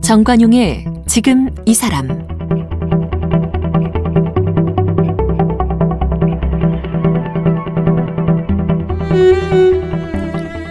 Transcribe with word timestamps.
정관용의 0.00 0.86
지금 1.06 1.50
이 1.66 1.74
사람 1.74 2.08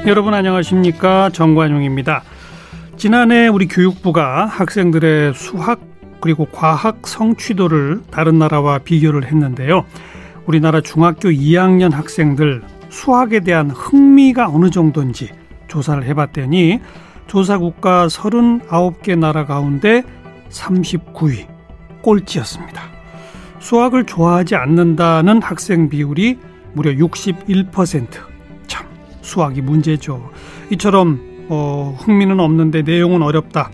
여러분 0.07 0.33
안녕하십니까 0.33 1.29
정관용입니다. 1.29 2.23
지난해 2.97 3.47
우리 3.47 3.67
교육부가 3.69 4.45
학생들의 4.45 5.33
수학 5.35 5.88
그리고 6.21 6.45
과학 6.45 7.07
성취도를 7.07 8.01
다른 8.11 8.39
나라와 8.39 8.79
비교를 8.79 9.25
했는데요. 9.25 9.85
우리나라 10.45 10.81
중학교 10.81 11.29
2학년 11.29 11.91
학생들 11.91 12.61
수학에 12.89 13.41
대한 13.41 13.69
흥미가 13.69 14.49
어느 14.49 14.69
정도인지 14.69 15.29
조사를 15.67 16.03
해봤더니 16.03 16.79
조사 17.27 17.57
국가 17.59 18.07
39개 18.07 19.17
나라 19.17 19.45
가운데 19.45 20.03
39위 20.49 21.47
꼴찌였습니다. 22.01 22.81
수학을 23.59 24.05
좋아하지 24.05 24.55
않는다는 24.55 25.41
학생 25.41 25.89
비율이 25.89 26.39
무려 26.73 26.91
61%. 26.91 28.07
참 28.67 28.87
수학이 29.21 29.61
문제죠. 29.61 30.31
이처럼 30.71 31.47
어, 31.49 31.95
흥미는 31.99 32.39
없는데 32.39 32.81
내용은 32.81 33.21
어렵다. 33.21 33.69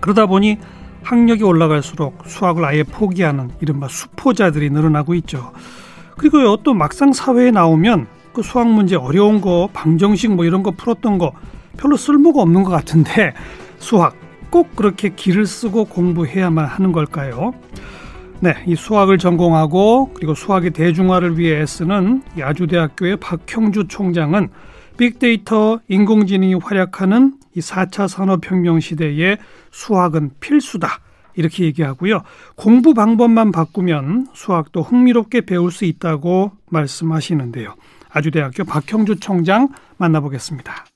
그러다 0.00 0.26
보니 0.26 0.58
학력이 1.02 1.42
올라갈수록 1.42 2.22
수학을 2.26 2.64
아예 2.64 2.82
포기하는 2.82 3.50
이른바 3.60 3.88
수포자들이 3.88 4.70
늘어나고 4.70 5.14
있죠. 5.14 5.52
그리고요 6.16 6.56
또 6.58 6.74
막상 6.74 7.12
사회에 7.12 7.50
나오면 7.50 8.06
그 8.32 8.42
수학 8.42 8.68
문제 8.68 8.96
어려운 8.96 9.40
거 9.40 9.68
방정식 9.72 10.34
뭐 10.34 10.44
이런 10.44 10.62
거 10.62 10.70
풀었던 10.70 11.18
거 11.18 11.32
별로 11.76 11.96
쓸모가 11.96 12.42
없는 12.42 12.62
것 12.62 12.70
같은데 12.70 13.34
수학 13.78 14.14
꼭 14.50 14.76
그렇게 14.76 15.10
기를 15.10 15.46
쓰고 15.46 15.86
공부해야만 15.86 16.64
하는 16.64 16.92
걸까요? 16.92 17.52
네, 18.40 18.54
이 18.66 18.74
수학을 18.74 19.18
전공하고 19.18 20.12
그리고 20.14 20.34
수학의 20.34 20.70
대중화를 20.70 21.38
위해 21.38 21.60
애쓰는 21.60 22.22
야주대학교의 22.38 23.16
박형주 23.16 23.88
총장은 23.88 24.48
빅데이터 25.00 25.80
인공지능이 25.88 26.56
활약하는 26.56 27.38
이 27.56 27.60
4차 27.60 28.06
산업혁명 28.06 28.80
시대에 28.80 29.38
수학은 29.70 30.32
필수다. 30.40 31.00
이렇게 31.36 31.64
얘기하고요. 31.64 32.20
공부 32.54 32.92
방법만 32.92 33.50
바꾸면 33.50 34.26
수학도 34.34 34.82
흥미롭게 34.82 35.46
배울 35.46 35.72
수 35.72 35.86
있다고 35.86 36.52
말씀하시는데요. 36.68 37.76
아주대학교 38.10 38.64
박형주 38.64 39.20
총장 39.20 39.70
만나보겠습니다. 39.96 40.89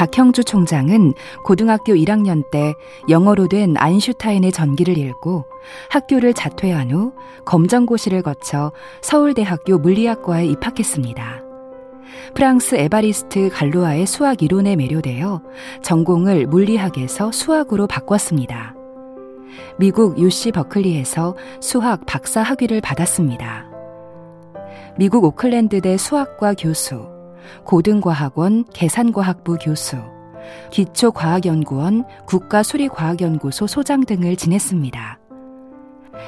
박형주 0.00 0.44
총장은 0.44 1.12
고등학교 1.44 1.92
1학년 1.92 2.50
때 2.50 2.72
영어로 3.10 3.48
된 3.48 3.74
아인슈타인의 3.76 4.50
전기를 4.50 4.96
읽고 4.96 5.44
학교를 5.90 6.32
자퇴한 6.32 6.90
후 6.90 7.12
검정고시를 7.44 8.22
거쳐 8.22 8.72
서울대학교 9.02 9.76
물리학과에 9.76 10.46
입학했습니다. 10.46 11.42
프랑스 12.32 12.76
에바리스트 12.76 13.50
갈로아의 13.52 14.06
수학 14.06 14.42
이론에 14.42 14.74
매료되어 14.74 15.42
전공을 15.82 16.46
물리학에서 16.46 17.30
수학으로 17.30 17.86
바꿨습니다. 17.86 18.74
미국 19.78 20.18
UC 20.18 20.52
버클리에서 20.52 21.36
수학 21.60 22.06
박사 22.06 22.40
학위를 22.40 22.80
받았습니다. 22.80 23.66
미국 24.96 25.24
오클랜드대 25.24 25.98
수학과 25.98 26.54
교수, 26.54 27.19
고등과학원 27.64 28.64
계산과학부 28.72 29.58
교수, 29.62 29.96
기초과학연구원 30.70 32.04
국가수리과학연구소 32.26 33.66
소장 33.66 34.04
등을 34.04 34.36
지냈습니다. 34.36 35.18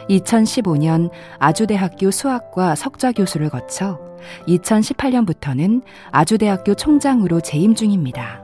2015년 0.09 1.11
아주대학교 1.39 2.11
수학과 2.11 2.75
석좌 2.75 3.13
교수를 3.13 3.51
거쳐 3.51 3.99
2018년부터는 4.47 5.83
아주대학교 6.11 6.75
총장으로 6.75 7.41
재임 7.41 7.75
중입니다. 7.75 8.43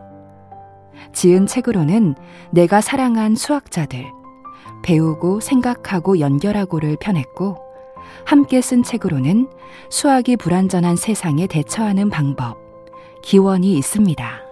지은 1.13 1.47
책으로는 1.47 2.15
내가 2.51 2.81
사랑한 2.81 3.35
수학자들, 3.35 4.05
배우고 4.83 5.41
생각하고 5.41 6.21
연결하고를 6.21 6.97
펴냈고, 7.01 7.68
함께 8.25 8.61
쓴 8.61 8.83
책으로는 8.83 9.49
수학이 9.91 10.37
불완전한 10.37 10.97
세상에 10.97 11.47
대처하는 11.47 12.11
방법, 12.11 12.57
기원이 13.23 13.75
있습니다. 13.79 14.43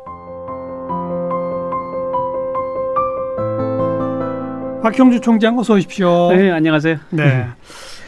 박형주 4.82 5.21
총장 5.21 5.59
어서 5.59 5.75
오십시오. 5.75 6.31
네, 6.31 6.50
안녕하세요. 6.50 6.99
네. 7.10 7.47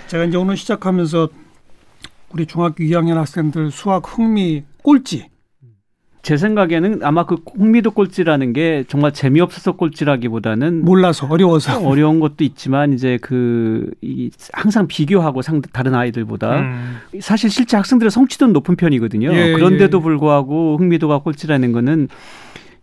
제가 0.07 0.25
이제 0.25 0.37
오늘 0.37 0.57
시작하면서 0.57 1.29
우리 2.31 2.47
중학교 2.47 2.85
2학년 2.85 3.15
학생들 3.15 3.71
수학 3.71 4.05
흥미 4.07 4.65
꼴찌 4.83 5.29
제 6.29 6.37
생각에는 6.37 7.01
아마 7.05 7.25
그 7.25 7.37
홍미도 7.59 7.93
꼴찌라는 7.93 8.53
게 8.53 8.85
정말 8.87 9.15
재미없어서 9.15 9.73
꼴찌라기보다는 9.73 10.85
몰라서 10.85 11.27
어려워서 11.27 11.81
어려운 11.81 12.21
것도 12.21 12.45
있지만 12.45 12.93
이제 12.93 13.17
그 13.23 13.91
이 14.03 14.31
항상 14.53 14.87
비교하고 14.87 15.43
상 15.43 15.61
다른 15.61 15.95
아이들보다 15.95 16.61
음. 16.61 16.97
사실 17.21 17.51
실제 17.51 17.77
학생들의 17.77 18.11
성취도는 18.11 18.53
높은 18.53 18.77
편이거든요. 18.77 19.33
예, 19.35 19.53
그런데도 19.53 19.99
예. 19.99 20.03
불구하고 20.03 20.77
흥미도가 20.79 21.19
꼴찌라는 21.19 21.73
거는 21.73 22.09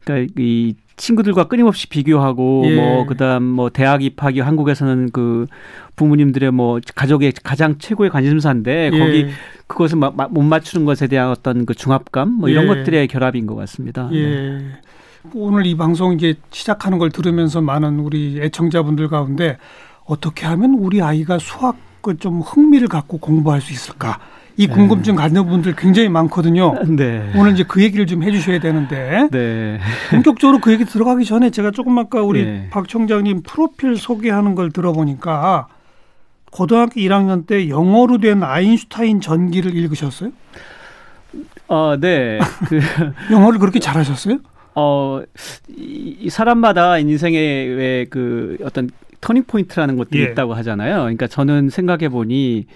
그러니까 0.05 0.33
이 0.39 0.75
친구들과 0.97 1.47
끊임없이 1.47 1.89
비교하고 1.89 2.63
예. 2.67 2.75
뭐 2.75 3.05
그다음 3.05 3.43
뭐 3.43 3.69
대학 3.69 4.01
입학이 4.01 4.39
한국에서는 4.39 5.09
그 5.11 5.45
부모님들의 5.97 6.51
뭐 6.51 6.79
가족의 6.95 7.33
가장 7.43 7.77
최고의 7.79 8.09
관심사인데 8.11 8.91
예. 8.94 8.97
거기 8.97 9.27
그것을 9.67 9.97
마, 9.97 10.09
못 10.11 10.41
맞추는 10.41 10.85
것에 10.85 11.07
대한 11.07 11.29
어떤 11.29 11.65
그 11.65 11.73
중압감 11.73 12.31
뭐 12.31 12.47
이런 12.47 12.63
예. 12.63 12.67
것들의 12.67 13.07
결합인 13.07 13.45
것 13.45 13.55
같습니다. 13.55 14.07
예. 14.13 14.25
네. 14.25 14.59
오늘 15.33 15.65
이 15.65 15.75
방송 15.75 16.13
이제 16.13 16.35
시작하는 16.51 16.99
걸 16.99 17.09
들으면서 17.09 17.59
많은 17.59 17.99
우리 17.99 18.39
애청자분들 18.41 19.09
가운데 19.09 19.57
어떻게 20.05 20.45
하면 20.45 20.75
우리 20.75 21.01
아이가 21.01 21.39
수학을 21.39 22.17
좀 22.19 22.41
흥미를 22.41 22.88
갖고 22.88 23.17
공부할 23.17 23.59
수 23.59 23.73
있을까? 23.73 24.19
이 24.57 24.67
궁금증 24.67 25.16
네. 25.16 25.21
가진 25.21 25.45
분들 25.45 25.75
굉장히 25.75 26.09
많거든요. 26.09 26.75
네. 26.88 27.31
오늘 27.35 27.53
이제 27.53 27.63
그 27.67 27.83
얘기를 27.83 28.05
좀 28.05 28.23
해주셔야 28.23 28.59
되는데 28.59 29.27
네. 29.31 29.79
본격적으로 30.11 30.59
그 30.59 30.71
얘기 30.71 30.85
들어가기 30.85 31.25
전에 31.25 31.49
제가 31.49 31.71
조금 31.71 31.97
아까 31.97 32.21
우리 32.21 32.45
네. 32.45 32.67
박 32.71 32.88
총장님 32.88 33.44
프로필 33.44 33.97
소개하는 33.97 34.55
걸 34.55 34.71
들어보니까 34.71 35.67
고등학교 36.51 37.01
1학년 37.01 37.45
때 37.45 37.67
영어로 37.67 38.19
된 38.19 38.44
아인슈타인 38.44 39.19
전기를 39.19 39.75
읽으셨어요? 39.75 40.31
어, 41.67 41.97
네. 41.99 42.39
그 42.67 42.79
영어를 43.31 43.59
그렇게 43.59 43.79
잘하셨어요? 43.79 44.39
어, 44.75 45.21
이, 45.67 46.29
사람마다 46.29 46.97
인생의 46.97 47.67
왜그 47.69 48.57
어떤 48.63 48.89
turning 49.19 49.45
point라는 49.45 49.97
것도 49.97 50.19
예. 50.19 50.23
있다고 50.23 50.53
하잖아요. 50.53 50.97
그러니까 50.97 51.27
저는 51.27 51.69
생각해 51.69 52.09
보니 52.09 52.67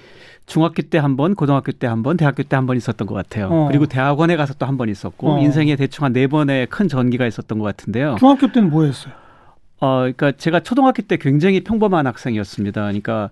중학교 0.49 0.81
때 0.81 0.97
한 0.97 1.15
번, 1.15 1.35
고등학교 1.35 1.71
때 1.71 1.85
한 1.87 2.01
번, 2.03 2.17
대학교 2.17 2.43
때 2.43 2.55
한 2.55 2.65
번 2.65 2.75
있었던 2.75 3.07
것 3.07 3.13
같아요. 3.13 3.47
어. 3.49 3.67
그리고 3.69 3.85
대학원에 3.85 4.35
가서 4.35 4.53
또 4.55 4.65
한 4.65 4.77
번 4.77 4.89
있었고 4.89 5.35
어. 5.35 5.39
인생에 5.39 5.75
대충 5.75 6.03
한 6.05 6.13
네 6.13 6.27
번의 6.27 6.67
큰 6.67 6.87
전기가 6.87 7.25
있었던 7.27 7.57
것 7.59 7.65
같은데요. 7.65 8.15
중학교 8.19 8.51
때는 8.51 8.69
뭐 8.69 8.83
했어요? 8.83 9.13
어, 9.79 9.99
그러니까 9.99 10.31
제가 10.33 10.59
초등학교 10.61 11.01
때 11.03 11.17
굉장히 11.17 11.63
평범한 11.63 12.05
학생이었습니다. 12.07 12.81
그러니까 12.81 13.29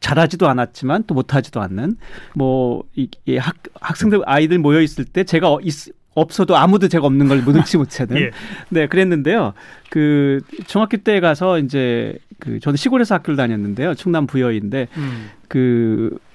잘하지도 0.00 0.46
않았지만 0.48 1.04
또 1.06 1.14
못하지도 1.14 1.60
않는 1.62 1.96
뭐 2.34 2.82
이, 2.96 3.08
이 3.24 3.36
학, 3.38 3.54
학생들 3.80 4.22
아이들 4.26 4.58
모여 4.58 4.80
있을 4.82 5.04
때 5.06 5.24
제가 5.24 5.50
어, 5.52 5.58
있, 5.62 5.72
없어도 6.14 6.56
아무도 6.56 6.88
제가 6.88 7.06
없는 7.06 7.28
걸 7.28 7.44
눈치 7.44 7.76
못 7.78 7.88
채는 7.90 8.16
예. 8.18 8.30
네 8.70 8.86
그랬는데요 8.88 9.52
그 9.90 10.40
중학교 10.66 10.96
때 10.98 11.20
가서 11.20 11.58
이제 11.58 12.18
그 12.38 12.58
저는 12.60 12.76
시골에서 12.76 13.14
학교를 13.16 13.36
다녔는데요 13.36 13.94
충남 13.94 14.26
부여인데 14.26 14.88
음. 14.96 15.30
그 15.48 16.10
어, 16.14 16.25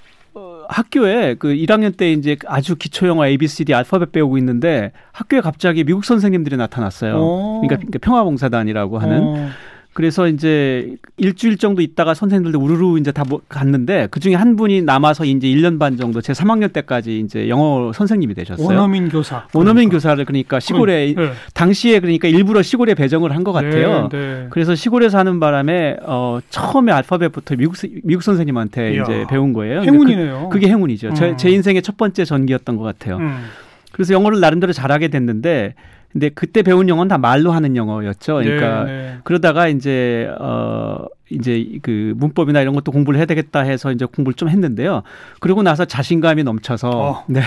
학교에 0.69 1.36
그 1.36 1.50
1학년 1.50 1.96
때 1.96 2.12
이제 2.12 2.38
아주 2.48 2.75
기초 2.75 3.08
영어 3.08 3.25
ABCD 3.25 3.74
알파벳 3.74 4.12
배우고 4.12 4.38
있는데 4.38 4.92
학교에 5.12 5.42
갑자기 5.42 5.84
미국 5.84 6.06
선생님들이 6.06 6.58
나타났어요. 6.58 7.16
오. 7.16 7.62
그러니까, 7.62 7.78
그러니까 7.78 8.00
평화봉사단이라고 8.00 8.98
하는 9.00 9.22
오. 9.22 9.48
그래서 9.93 10.27
이제 10.29 10.95
일주일 11.17 11.57
정도 11.57 11.81
있다가 11.81 12.13
선생님들도 12.13 12.57
우르르 12.63 12.97
이제 12.97 13.11
다뭐 13.11 13.41
갔는데 13.49 14.07
그 14.09 14.21
중에 14.21 14.35
한 14.35 14.55
분이 14.55 14.83
남아서 14.83 15.25
이제 15.25 15.47
1년 15.49 15.79
반 15.79 15.97
정도 15.97 16.21
제 16.21 16.31
3학년 16.31 16.71
때까지 16.71 17.19
이제 17.19 17.49
영어 17.49 17.91
선생님이 17.93 18.33
되셨어요. 18.33 18.65
원어민 18.65 19.09
교사. 19.09 19.47
원어민 19.53 19.89
교사를 19.89 20.23
그러니까 20.23 20.61
시골에 20.61 21.13
네. 21.13 21.31
당시에 21.53 21.99
그러니까 21.99 22.29
일부러 22.29 22.61
시골에 22.61 22.93
배정을 22.93 23.35
한 23.35 23.41
것 23.43 23.51
같아요. 23.51 24.07
네, 24.11 24.17
네. 24.17 24.47
그래서 24.51 24.75
시골에 24.75 25.09
사는 25.09 25.39
바람에 25.39 25.97
어 26.03 26.39
처음에 26.49 26.91
알파벳부터 26.93 27.55
미국 27.57 27.75
스- 27.75 27.89
미국 28.03 28.21
선생님한테 28.23 28.93
이야, 28.95 29.03
이제 29.03 29.25
배운 29.29 29.51
거예요. 29.51 29.81
행운이네요. 29.81 30.49
그, 30.51 30.59
게 30.59 30.67
행운이죠. 30.69 31.15
제, 31.15 31.31
음. 31.31 31.38
제 31.38 31.49
인생의 31.49 31.81
첫 31.81 31.97
번째 31.97 32.23
전기였던 32.23 32.77
것 32.77 32.83
같아요. 32.83 33.17
음. 33.17 33.43
그래서 33.91 34.13
영어를 34.13 34.39
나름대로 34.39 34.71
잘하게 34.71 35.09
됐는데 35.09 35.73
근데 36.12 36.30
그때 36.30 36.62
배운 36.62 36.90
영어는 36.90 37.08
다 37.08 37.18
말로 37.18 37.52
하는 37.52 37.75
영어였죠. 37.75 38.36
그러니까 38.36 38.84
네, 38.84 38.92
네. 38.92 39.18
그러다가 39.24 39.68
이제 39.68 40.30
어 40.40 41.06
이제 41.30 41.78
그 41.81 42.13
문법이나 42.18 42.60
이런 42.62 42.75
것도 42.75 42.92
공부를 42.92 43.18
해야 43.18 43.25
되겠다 43.25 43.62
해서 43.62 43.92
이제 43.92 44.06
공부를 44.06 44.34
좀 44.36 44.50
했는데요. 44.50 45.04
그러고 45.40 45.63
나서 45.63 45.86
자신감이 45.86 46.44
넘쳐서 46.44 46.90
어. 46.90 47.24
네 47.31 47.42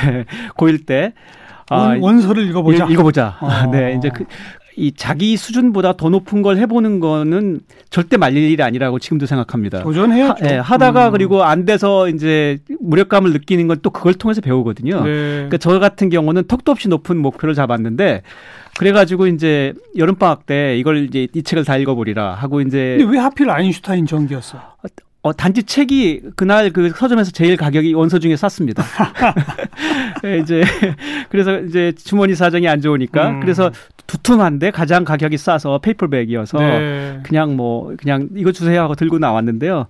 고1 0.57 0.87
때 0.87 1.13
원, 1.71 2.01
원서를 2.01 2.47
읽어보자. 2.49 2.85
읽- 2.87 2.91
읽어보자. 2.93 3.37
어. 3.41 3.49
네, 3.73 3.95
이제 3.99 4.09
그, 4.15 4.25
이 4.76 4.93
자기 4.93 5.37
수준보다 5.37 5.97
더 5.97 6.09
높은 6.09 6.43
걸 6.43 6.56
해보는 6.56 6.99
거는 6.99 7.61
절대 7.91 8.17
말릴 8.17 8.50
일이 8.50 8.61
아니라고 8.62 8.99
지금도 8.99 9.26
생각합니다. 9.26 9.82
도전해야죠. 9.85 10.44
하, 10.44 10.50
예, 10.50 10.56
하다가 10.56 11.09
음. 11.09 11.12
그리고 11.12 11.44
안 11.44 11.65
돼서 11.65 12.09
이제 12.09 12.59
무력감을 12.81 13.32
느끼는 13.32 13.69
건 13.69 13.75
또 13.85 13.91
그걸 13.91 14.15
통해서 14.15 14.41
배우거든요. 14.41 15.05
네. 15.05 15.11
그러니까 15.11 15.59
저 15.59 15.79
같은 15.79 16.09
경우는 16.09 16.44
턱도 16.49 16.73
없이 16.73 16.88
높은 16.88 17.19
목표를 17.19 17.55
잡았는데 17.55 18.23
그래가지고 18.79 19.26
이제 19.26 19.75
여름 19.99 20.15
방학 20.17 20.47
때 20.47 20.77
이걸 20.79 21.05
이제 21.05 21.29
이 21.35 21.43
책을 21.43 21.65
다 21.65 21.77
읽어보리라 21.77 22.35
하고 22.35 22.61
이제 22.62 22.97
근데 22.99 23.12
왜 23.12 23.19
하필 23.19 23.50
아인슈타인 23.50 24.06
전기였어? 24.06 24.59
어, 25.25 25.32
단지 25.32 25.62
책이 25.62 26.21
그날 26.37 26.71
그 26.71 26.91
서점에서 26.91 27.31
제일 27.31 27.56
가격이 27.56 27.94
원서 27.94 28.19
중에 28.19 28.37
쌌습니다. 28.37 28.85
예, 30.26 30.37
이제 30.37 30.62
그래서 31.31 31.61
이제 31.61 31.93
주머니 31.97 32.35
사정이 32.35 32.69
안 32.69 32.82
좋으니까 32.82 33.31
음. 33.31 33.41
그래서 33.41 33.71
두툼한데 34.06 34.71
가장 34.71 35.03
가격이 35.03 35.38
싸서 35.38 35.79
페이퍼백이어서 35.79 36.59
네. 36.59 37.21
그냥 37.23 37.56
뭐 37.56 37.94
그냥 37.97 38.29
이거 38.37 38.53
주세요 38.53 38.82
하고 38.82 38.94
들고 38.94 39.19
나왔는데요. 39.19 39.87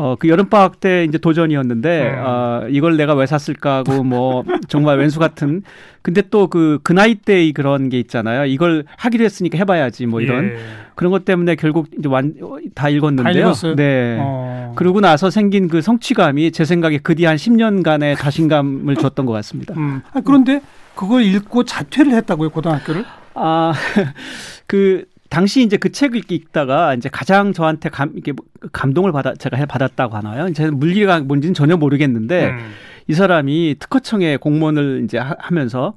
어 0.00 0.16
그 0.18 0.28
여름 0.28 0.48
방학 0.48 0.80
때 0.80 1.04
이제 1.04 1.18
도전이었는데 1.18 2.10
음. 2.10 2.22
어 2.24 2.66
이걸 2.70 2.96
내가 2.96 3.14
왜 3.14 3.26
샀을까 3.26 3.78
하고 3.78 4.02
뭐 4.02 4.44
정말 4.68 4.98
왼수 4.98 5.18
같은 5.18 5.62
근데 6.02 6.22
또 6.22 6.46
그 6.48 6.78
그 6.82 6.92
나이 6.94 7.14
때의 7.14 7.52
그런 7.52 7.88
게 7.90 7.98
있잖아요. 8.00 8.46
이걸 8.46 8.84
하기로 8.96 9.24
했으니까 9.24 9.58
해봐야지 9.58 10.06
뭐 10.06 10.20
이런 10.22 10.44
예. 10.44 10.56
그런 10.94 11.10
것 11.12 11.24
때문에 11.24 11.54
결국 11.56 11.88
이제 11.98 12.08
완 12.08 12.34
다 12.74 12.88
읽었는데요. 12.88 13.52
다? 13.52 13.74
네. 13.76 14.16
어. 14.20 14.72
그러고 14.76 15.00
나서 15.00 15.28
생긴 15.30 15.68
그 15.68 15.82
성취감이 15.82 16.50
제 16.52 16.64
생각에 16.64 16.98
그 16.98 17.14
뒤 17.14 17.24
한 17.26 17.36
10년간의 17.36 18.16
자신감을 18.18 18.96
줬던 18.96 19.26
것 19.26 19.32
같습니다. 19.32 19.74
음. 19.76 20.00
아, 20.12 20.20
그런데 20.24 20.60
그걸 20.94 21.22
읽고 21.22 21.64
자퇴를 21.64 22.12
했다고요, 22.12 22.50
고등학교를? 22.50 23.04
아, 23.34 23.72
그 24.66 25.04
당시 25.30 25.62
이제 25.62 25.76
그 25.76 25.90
책을 25.92 26.22
읽다가 26.28 26.94
이제 26.94 27.08
가장 27.08 27.52
저한테 27.52 27.88
감 27.88 28.12
이게 28.16 28.32
뭐 28.32 28.44
감동을 28.72 29.12
받아 29.12 29.32
제가 29.34 29.56
해 29.56 29.64
받았다고 29.64 30.16
하나요? 30.16 30.52
제가 30.52 30.72
물리가 30.72 31.20
뭔지는 31.20 31.54
전혀 31.54 31.76
모르겠는데 31.76 32.50
음. 32.50 32.58
이 33.06 33.14
사람이 33.14 33.76
특허청에 33.78 34.36
공무원을 34.36 35.02
이제 35.04 35.18
하- 35.18 35.36
하면서 35.38 35.94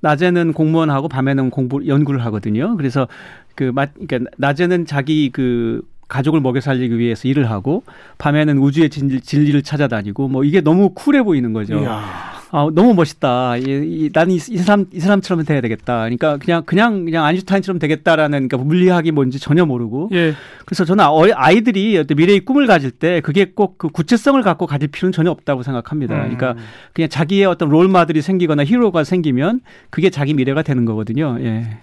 낮에는 0.00 0.52
공무원하고 0.52 1.08
밤에는 1.08 1.50
공부 1.50 1.86
연구를 1.86 2.24
하거든요. 2.26 2.76
그래서 2.76 3.08
그 3.56 3.72
마- 3.74 3.86
그러니까 3.86 4.30
낮에는 4.38 4.86
자기 4.86 5.30
그 5.32 5.82
가족을 6.08 6.40
먹여 6.40 6.60
살리기 6.60 6.96
위해서 6.98 7.26
일을 7.26 7.50
하고 7.50 7.82
밤에는 8.18 8.58
우주의 8.58 8.88
진리, 8.88 9.20
진리를 9.20 9.60
찾아다니고 9.62 10.28
뭐 10.28 10.44
이게 10.44 10.60
너무 10.60 10.90
쿨해 10.94 11.24
보이는 11.24 11.52
거죠. 11.52 11.80
이야. 11.80 12.35
아, 12.52 12.68
너무 12.72 12.94
멋있다. 12.94 13.56
이, 13.56 13.62
이, 13.64 14.10
나는 14.12 14.32
이, 14.32 14.36
이 14.36 14.58
사람 14.58 14.86
이 14.92 15.00
사람처럼 15.00 15.44
돼야 15.44 15.60
되겠다. 15.60 16.00
그러니까 16.02 16.36
그냥 16.36 16.62
그냥 16.64 17.04
그냥 17.04 17.24
아인슈타인처럼 17.24 17.80
되겠다라는 17.80 18.48
그러니까 18.48 18.56
물리학이 18.58 19.10
뭔지 19.10 19.40
전혀 19.40 19.66
모르고 19.66 20.10
예. 20.12 20.32
그래서 20.64 20.84
저는 20.84 21.04
어이- 21.04 21.32
아이들이 21.34 21.98
어떤 21.98 22.16
미래의 22.16 22.40
꿈을 22.44 22.66
가질 22.68 22.92
때 22.92 23.20
그게 23.20 23.46
꼭 23.46 23.76
그 23.78 23.88
구체성을 23.88 24.40
갖고 24.42 24.66
가질 24.66 24.88
필요는 24.88 25.12
전혀 25.12 25.30
없다고 25.30 25.62
생각합니다. 25.64 26.14
음. 26.14 26.20
그러니까 26.36 26.54
그냥 26.92 27.08
자기의 27.10 27.46
어떤 27.46 27.68
롤 27.68 27.88
마들이 27.88 28.22
생기거나 28.22 28.64
히로가 28.64 29.02
생기면 29.04 29.60
그게 29.90 30.08
자기 30.10 30.32
미래가 30.32 30.62
되는 30.62 30.84
거거든요. 30.84 31.36
예. 31.40 31.78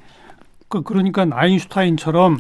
그, 0.70 0.82
그러니까 0.82 1.28
아인슈타인처럼 1.30 2.40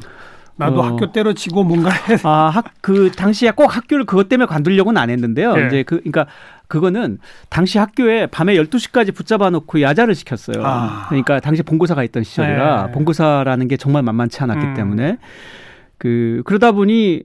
나도 0.55 0.79
어. 0.79 0.83
학교 0.83 1.11
때려치고 1.11 1.63
뭔가 1.63 1.89
해. 2.09 2.17
아, 2.23 2.49
학, 2.49 2.65
그, 2.81 3.11
당시에 3.11 3.51
꼭 3.51 3.75
학교를 3.75 4.05
그것 4.05 4.29
때문에 4.29 4.45
관두려고는 4.47 5.01
안 5.01 5.09
했는데요. 5.09 5.55
예. 5.57 5.67
이제 5.67 5.83
그, 5.83 5.97
그러니까 5.97 6.27
그거는 6.67 7.19
당시 7.49 7.77
학교에 7.77 8.27
밤에 8.27 8.55
12시까지 8.55 9.13
붙잡아 9.13 9.49
놓고 9.49 9.81
야자를 9.81 10.15
시켰어요. 10.15 10.63
아. 10.65 11.05
그러니까 11.09 11.39
당시 11.39 11.63
본고사가 11.63 12.03
있던 12.05 12.23
시절이라 12.23 12.87
네. 12.87 12.91
본고사라는 12.91 13.67
게 13.67 13.77
정말 13.77 14.03
만만치 14.03 14.41
않았기 14.41 14.65
음. 14.65 14.73
때문에 14.73 15.17
그, 15.97 16.41
그러다 16.45 16.71
보니 16.71 17.23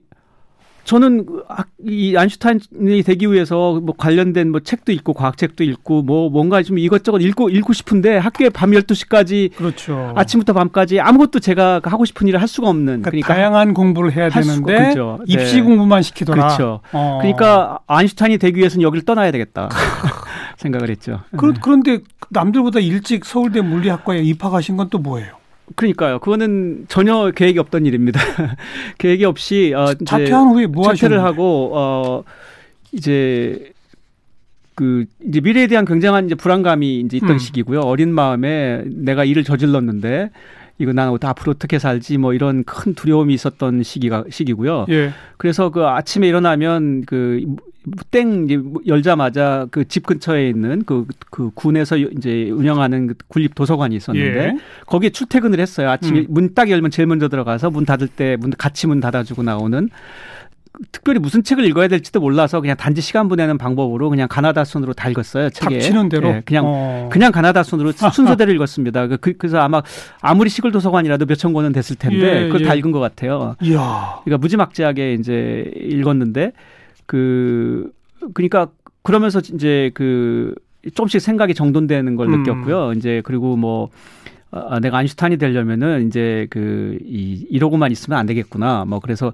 저는 0.85 1.25
그 1.25 1.43
학- 1.47 1.67
이 1.85 2.15
안슈타인이 2.17 3.03
되기 3.05 3.31
위해서 3.31 3.79
뭐 3.79 3.93
관련된 3.95 4.49
뭐 4.51 4.59
책도 4.61 4.91
읽고 4.91 5.13
과학책도 5.13 5.63
읽고 5.63 6.01
뭐 6.01 6.29
뭔가 6.29 6.63
좀 6.63 6.77
이것저것 6.79 7.19
읽고 7.19 7.49
읽고 7.49 7.73
싶은데 7.73 8.17
학교에 8.17 8.49
밤 8.49 8.71
12시까지 8.71 9.53
그렇죠. 9.55 10.13
아침부터 10.15 10.53
밤까지 10.53 10.99
아무것도 10.99 11.39
제가 11.39 11.81
하고 11.83 12.05
싶은 12.05 12.27
일을 12.27 12.41
할 12.41 12.47
수가 12.47 12.69
없는 12.69 13.01
그러니까, 13.03 13.09
그러니까 13.11 13.33
다양한 13.33 13.73
공부를 13.73 14.15
해야 14.15 14.29
되는데 14.29 14.89
그죠. 14.89 15.19
입시 15.27 15.57
네. 15.57 15.61
공부만 15.61 16.01
시키더라. 16.01 16.41
그렇죠. 16.47 16.79
어. 16.91 17.19
그러니까 17.21 17.79
아인슈타인이 17.85 18.37
되기 18.39 18.57
위해서는 18.59 18.81
여기를 18.81 19.05
떠나야 19.05 19.31
되겠다 19.31 19.69
생각을 20.57 20.89
했죠. 20.89 21.21
그런 21.37 21.53
그런데 21.61 21.99
남들보다 22.29 22.79
일찍 22.79 23.25
서울대 23.25 23.61
물리학과에 23.61 24.21
입학하신 24.21 24.75
건 24.77 24.89
또 24.89 24.97
뭐예요? 24.97 25.33
그러니까요. 25.75 26.19
그거는 26.19 26.85
전혀 26.87 27.31
계획이 27.31 27.59
없던 27.59 27.85
일입니다. 27.85 28.19
계획이 28.97 29.25
없이 29.25 29.73
어, 29.75 29.93
자퇴한 29.93 30.49
후에 30.49 30.67
뭐 30.67 30.93
자퇴를? 30.93 31.23
하고 31.23 31.71
어 31.73 32.23
이제 32.91 33.71
그 34.75 35.05
이제 35.27 35.41
미래에 35.41 35.67
대한 35.67 35.85
굉장한 35.85 36.25
이제 36.25 36.35
불안감이 36.35 37.01
이제 37.01 37.17
있던 37.17 37.31
음. 37.31 37.37
시기고요. 37.37 37.81
어린 37.81 38.13
마음에 38.13 38.83
내가 38.85 39.25
일을 39.25 39.43
저질렀는데 39.43 40.31
이거 40.79 40.93
나는 40.93 41.15
앞으로 41.21 41.51
어떻게 41.51 41.77
살지 41.77 42.17
뭐 42.17 42.33
이런 42.33 42.63
큰 42.63 42.95
두려움이 42.95 43.33
있었던 43.33 43.83
시기가 43.83 44.23
시기고요. 44.29 44.85
예. 44.89 45.11
그래서 45.37 45.69
그 45.69 45.85
아침에 45.85 46.27
일어나면 46.27 47.05
그 47.05 47.43
땡 48.11 48.47
열자마자 48.87 49.67
그 49.71 49.85
집 49.85 50.05
근처에 50.05 50.49
있는 50.49 50.83
그, 50.85 51.05
그 51.31 51.49
군에서 51.53 51.97
이제 51.97 52.49
운영하는 52.51 53.07
그 53.07 53.13
군립 53.27 53.55
도서관이 53.55 53.95
있었는데 53.95 54.43
예. 54.43 54.57
거기에 54.85 55.09
출퇴근을 55.09 55.59
했어요. 55.59 55.89
아침에 55.89 56.19
음. 56.19 56.25
문딱 56.29 56.69
열면 56.69 56.91
제일 56.91 57.07
먼저 57.07 57.29
들어가서 57.29 57.71
문 57.71 57.85
닫을 57.85 58.07
때 58.07 58.35
문 58.39 58.51
같이 58.51 58.85
문 58.87 58.99
닫아주고 58.99 59.43
나오는 59.43 59.89
특별히 60.91 61.19
무슨 61.19 61.43
책을 61.43 61.65
읽어야 61.65 61.87
될지도 61.89 62.19
몰라서 62.21 62.61
그냥 62.61 62.77
단지 62.77 63.01
시간 63.01 63.27
보내는 63.27 63.57
방법으로 63.57 64.09
그냥 64.09 64.27
가나다 64.29 64.63
순으로 64.63 64.93
다 64.93 65.09
읽었어요. 65.09 65.49
책에. 65.49 65.75
닥치는 65.79 66.09
대로 66.09 66.29
예, 66.29 66.41
그냥 66.45 66.63
어. 66.65 67.09
그냥 67.11 67.31
가나다 67.31 67.63
순으로 67.63 67.91
순서대로 67.91 68.51
읽었습니다. 68.55 69.07
그- 69.07 69.17
그, 69.17 69.33
그래서 69.33 69.59
아마 69.59 69.81
아무리 70.21 70.49
시골 70.49 70.71
도서관이라도 70.71 71.25
몇천 71.25 71.51
권은 71.53 71.73
됐을 71.73 71.95
텐데 71.97 72.43
예, 72.43 72.47
그걸 72.47 72.63
다 72.65 72.75
예. 72.75 72.79
읽은 72.79 72.91
것 72.91 72.99
같아요. 72.99 73.55
이야. 73.61 74.21
그러니까 74.23 74.37
무지막지하게 74.39 75.15
이제 75.15 75.69
읽었는데 75.75 76.53
그 77.05 77.91
그러니까 78.33 78.67
그러면서 79.03 79.39
이제 79.53 79.91
그 79.93 80.53
조금씩 80.93 81.19
생각이 81.21 81.53
정돈되는 81.53 82.15
걸 82.15 82.27
음. 82.27 82.43
느꼈고요. 82.43 82.93
이제 82.93 83.21
그리고 83.25 83.57
뭐 83.57 83.89
아, 84.51 84.79
내가 84.79 84.97
아인슈타인이 84.97 85.37
되려면은 85.37 86.07
이제 86.07 86.47
그 86.49 86.97
이 87.05 87.45
이러고만 87.49 87.91
있으면 87.91 88.17
안 88.19 88.25
되겠구나. 88.25 88.85
뭐 88.85 88.99
그래서 88.99 89.33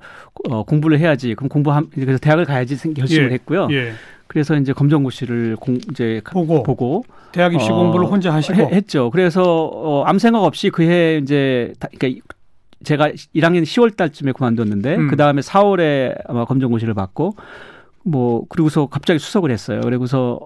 어, 0.50 0.64
공부를 0.64 1.00
해야지. 1.00 1.36
그럼 1.36 1.50
공부함 1.50 1.88
그래서 1.94 2.18
대학을 2.20 2.46
가야지 2.46 2.76
생- 2.76 2.94
결심을 2.94 3.30
예. 3.30 3.34
했고요. 3.36 3.68
예. 3.72 3.94
그래서 4.28 4.56
이제 4.58 4.74
검정고시를 4.74 5.56
공 5.58 5.78
이제 5.92 6.20
가- 6.24 6.34
보고, 6.34 6.64
보고 6.64 7.06
대학 7.32 7.54
입시 7.54 7.72
어, 7.72 7.76
공부를 7.76 8.08
혼자 8.08 8.34
하시고 8.34 8.56
해- 8.62 8.76
했죠. 8.76 9.10
그래서 9.12 9.44
어, 9.66 10.04
아무 10.06 10.20
생각 10.20 10.44
없이 10.44 10.70
그해 10.70 11.18
이제 11.22 11.74
다, 11.80 11.88
그러니까 11.98 12.22
제가 12.84 13.10
1학년 13.36 13.64
10월 13.64 13.96
달쯤에 13.96 14.34
그만뒀는데 14.34 14.96
음. 14.96 15.08
그 15.10 15.16
다음에 15.16 15.42
4월에 15.42 16.16
아마 16.28 16.46
검정고시를 16.46 16.94
받고 16.94 17.36
뭐 18.04 18.44
그리고서 18.50 18.86
갑자기 18.88 19.20
수석을 19.20 19.50
했어요. 19.52 19.82
그리고서 19.84 20.40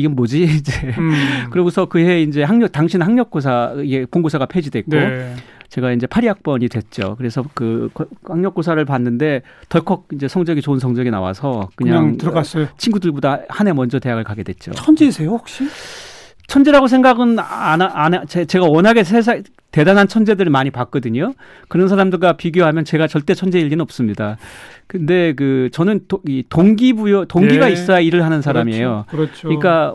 이게 0.00 0.08
뭐지 0.08 0.42
이제 0.58 0.72
음. 0.98 1.12
그러고서 1.50 1.86
그해 1.86 2.22
이제 2.22 2.42
학력 2.42 2.72
당신 2.72 3.02
학력고사 3.02 3.74
이게 3.84 4.06
본고사가 4.10 4.46
폐지됐고 4.46 4.90
네. 4.90 5.34
제가 5.68 5.92
이제 5.92 6.06
8위학번이 6.08 6.68
됐죠. 6.70 7.14
그래서 7.16 7.44
그 7.54 7.88
거- 7.94 8.06
학력고사를 8.24 8.84
봤는데 8.84 9.42
덜컥 9.68 10.06
이제 10.12 10.26
성적이 10.26 10.62
좋은 10.62 10.80
성적이 10.80 11.10
나와서 11.12 11.68
그냥, 11.76 11.98
그냥, 12.02 12.16
들어갔어요. 12.18 12.66
친구들보다 12.76 13.42
한 13.48 13.68
해 13.68 13.72
먼저 13.72 14.00
대학을 14.00 14.24
가게 14.24 14.42
됐죠. 14.42 14.72
천재세요 14.72 15.28
혹시? 15.30 15.64
천재라고 16.48 16.88
생각은 16.88 17.38
안, 17.38 17.80
하- 17.80 17.90
안, 17.94 18.14
하- 18.14 18.24
제- 18.24 18.44
제가 18.44 18.66
워낙에 18.68 19.04
세상 19.04 19.42
대단한 19.70 20.08
천재들을 20.08 20.50
많이 20.50 20.70
봤거든요. 20.70 21.34
그런 21.68 21.88
사람들과 21.88 22.34
비교하면 22.34 22.84
제가 22.84 23.06
절대 23.06 23.34
천재일 23.34 23.68
리는 23.68 23.80
없습니다. 23.80 24.36
근데 24.86 25.32
그 25.34 25.68
저는 25.72 26.06
도, 26.08 26.20
이 26.26 26.42
동기부여 26.48 27.26
동기가 27.26 27.68
예. 27.68 27.72
있어야 27.72 28.00
일을 28.00 28.24
하는 28.24 28.42
사람이에요. 28.42 29.04
그렇죠. 29.08 29.48
그러니까 29.48 29.94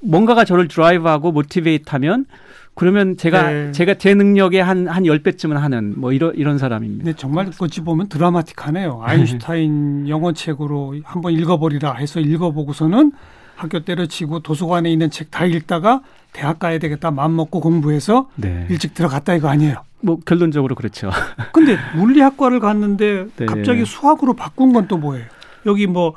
뭔가가 0.00 0.44
저를 0.44 0.66
드라이브하고 0.66 1.30
모티베이트하면 1.32 2.26
그러면 2.74 3.16
제가 3.16 3.50
네. 3.50 3.72
제가 3.72 3.94
제 3.94 4.14
능력의 4.14 4.62
한한 4.62 5.02
10배쯤은 5.04 5.54
하는 5.54 5.94
뭐 5.96 6.12
이런 6.12 6.34
이런 6.36 6.58
사람입니다. 6.58 7.04
근데 7.04 7.16
정말 7.16 7.50
어찌 7.60 7.80
보면 7.80 8.08
드라마틱하네요. 8.08 9.00
아인슈타인 9.02 10.08
영어 10.08 10.32
책으로 10.32 10.94
한번 11.04 11.32
읽어 11.32 11.58
버리라 11.58 11.94
해서 11.94 12.20
읽어 12.20 12.52
보고서는 12.52 13.12
학교 13.56 13.80
때려치고 13.80 14.40
도서관에 14.40 14.90
있는 14.92 15.10
책 15.10 15.30
다 15.30 15.44
읽다가 15.44 16.02
대학 16.32 16.58
가야 16.58 16.78
되겠다 16.78 17.10
마음 17.10 17.36
먹고 17.36 17.60
공부해서 17.60 18.28
네. 18.36 18.66
일찍 18.70 18.94
들어갔다 18.94 19.34
이거 19.34 19.48
아니에요. 19.48 19.82
뭐 20.00 20.18
결론적으로 20.24 20.74
그렇죠. 20.74 21.10
근데 21.52 21.76
물리학과를 21.96 22.60
갔는데 22.60 23.26
네. 23.36 23.46
갑자기 23.46 23.84
수학으로 23.84 24.34
바꾼 24.34 24.72
건 24.72 24.86
또 24.88 24.96
뭐예요? 24.96 25.24
여기 25.66 25.86
뭐 25.86 26.14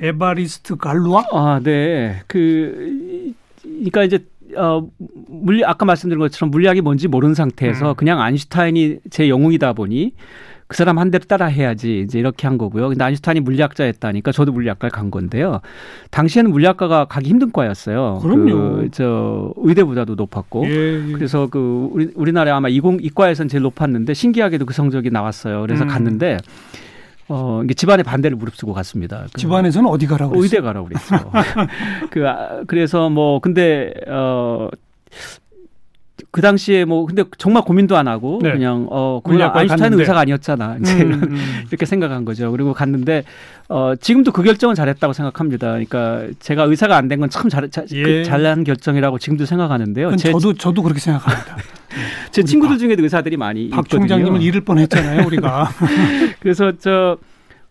에바리스트 0.00 0.76
갈루아? 0.76 1.24
아, 1.32 1.60
네. 1.62 2.22
그 2.26 3.32
그러니까 3.62 4.04
이제 4.04 4.24
어 4.56 4.86
물리 5.28 5.64
아까 5.64 5.84
말씀드린 5.84 6.18
것처럼 6.18 6.50
물리학이 6.50 6.80
뭔지 6.80 7.06
모르는 7.08 7.34
상태에서 7.34 7.90
음. 7.90 7.94
그냥 7.94 8.20
아인슈타인이 8.20 8.98
제 9.10 9.28
영웅이다 9.28 9.74
보니 9.74 10.12
그 10.70 10.76
사람 10.76 11.00
한 11.00 11.10
대로 11.10 11.24
따라 11.24 11.46
해야지 11.46 11.98
이제 12.06 12.20
이렇게 12.20 12.46
한 12.46 12.56
거고요. 12.56 12.90
근데 12.90 13.02
아인슈타인이 13.02 13.40
물리학자였다니까 13.40 14.30
저도 14.30 14.52
물리학과를 14.52 14.92
간 14.92 15.10
건데요. 15.10 15.60
당시에는 16.12 16.48
물리학과가 16.52 17.06
가기 17.06 17.28
힘든 17.28 17.50
과였어요. 17.50 18.20
그럼요. 18.22 18.76
그 18.76 18.88
저 18.92 19.52
의대보다도 19.56 20.14
높았고. 20.14 20.66
예, 20.68 21.08
예. 21.08 21.12
그래서 21.12 21.48
그 21.48 21.88
우리 21.90 22.12
우리나라에 22.14 22.52
아마 22.54 22.68
이공 22.68 22.98
이과에서는 23.00 23.48
제일 23.48 23.62
높았는데 23.62 24.14
신기하게도 24.14 24.64
그 24.64 24.72
성적이 24.72 25.10
나왔어요. 25.10 25.60
그래서 25.62 25.82
음. 25.82 25.88
갔는데 25.88 26.36
어 27.28 27.62
이게 27.64 27.74
집안의 27.74 28.04
반대를 28.04 28.36
무릅쓰고 28.36 28.72
갔습니다. 28.72 29.26
그 29.32 29.40
집안에서는 29.40 29.90
어디 29.90 30.06
가라고 30.06 30.30
그랬어요? 30.36 30.44
의대 30.44 30.60
가라고 30.60 30.86
그랬어. 30.86 31.16
그 32.10 32.28
아, 32.28 32.62
그래서 32.68 33.10
뭐 33.10 33.40
근데 33.40 33.92
어. 34.06 34.68
그 36.32 36.40
당시에 36.42 36.84
뭐 36.84 37.06
근데 37.06 37.24
정말 37.38 37.64
고민도 37.64 37.96
안 37.96 38.06
하고 38.06 38.38
네. 38.42 38.52
그냥 38.52 38.86
어 38.90 39.20
그냥 39.24 39.50
아인슈타인. 39.52 39.94
의사가 39.94 40.20
아니었잖아 40.20 40.76
이제 40.80 41.02
음, 41.02 41.12
음. 41.24 41.36
이렇게 41.70 41.86
생각한 41.86 42.24
거죠. 42.24 42.52
그리고 42.52 42.72
갔는데 42.72 43.24
어 43.68 43.94
지금도 44.00 44.30
그 44.30 44.42
결정은 44.44 44.74
잘했다고 44.76 45.12
생각합니다. 45.12 45.68
그러니까 45.72 46.26
제가 46.38 46.64
의사가 46.64 46.96
안 46.96 47.08
된 47.08 47.18
건 47.20 47.30
참 47.30 47.48
잘, 47.48 47.68
잘, 47.68 47.86
예. 47.92 48.02
그 48.02 48.22
잘한 48.24 48.62
결정이라고 48.62 49.18
지금도 49.18 49.44
생각하는데요. 49.44 50.14
제, 50.16 50.30
저도 50.30 50.54
저도 50.54 50.82
그렇게 50.82 51.00
생각합니다. 51.00 51.56
제 52.30 52.44
친구들 52.44 52.74
박- 52.76 52.78
중에 52.78 52.94
도 52.94 53.02
의사들이 53.02 53.36
많이 53.36 53.68
박 53.70 53.78
있거든요. 53.86 54.06
총장님을 54.06 54.40
잃을 54.42 54.60
뻔했잖아요 54.60 55.26
우리가. 55.26 55.68
그래서 56.40 56.72
저 56.78 57.18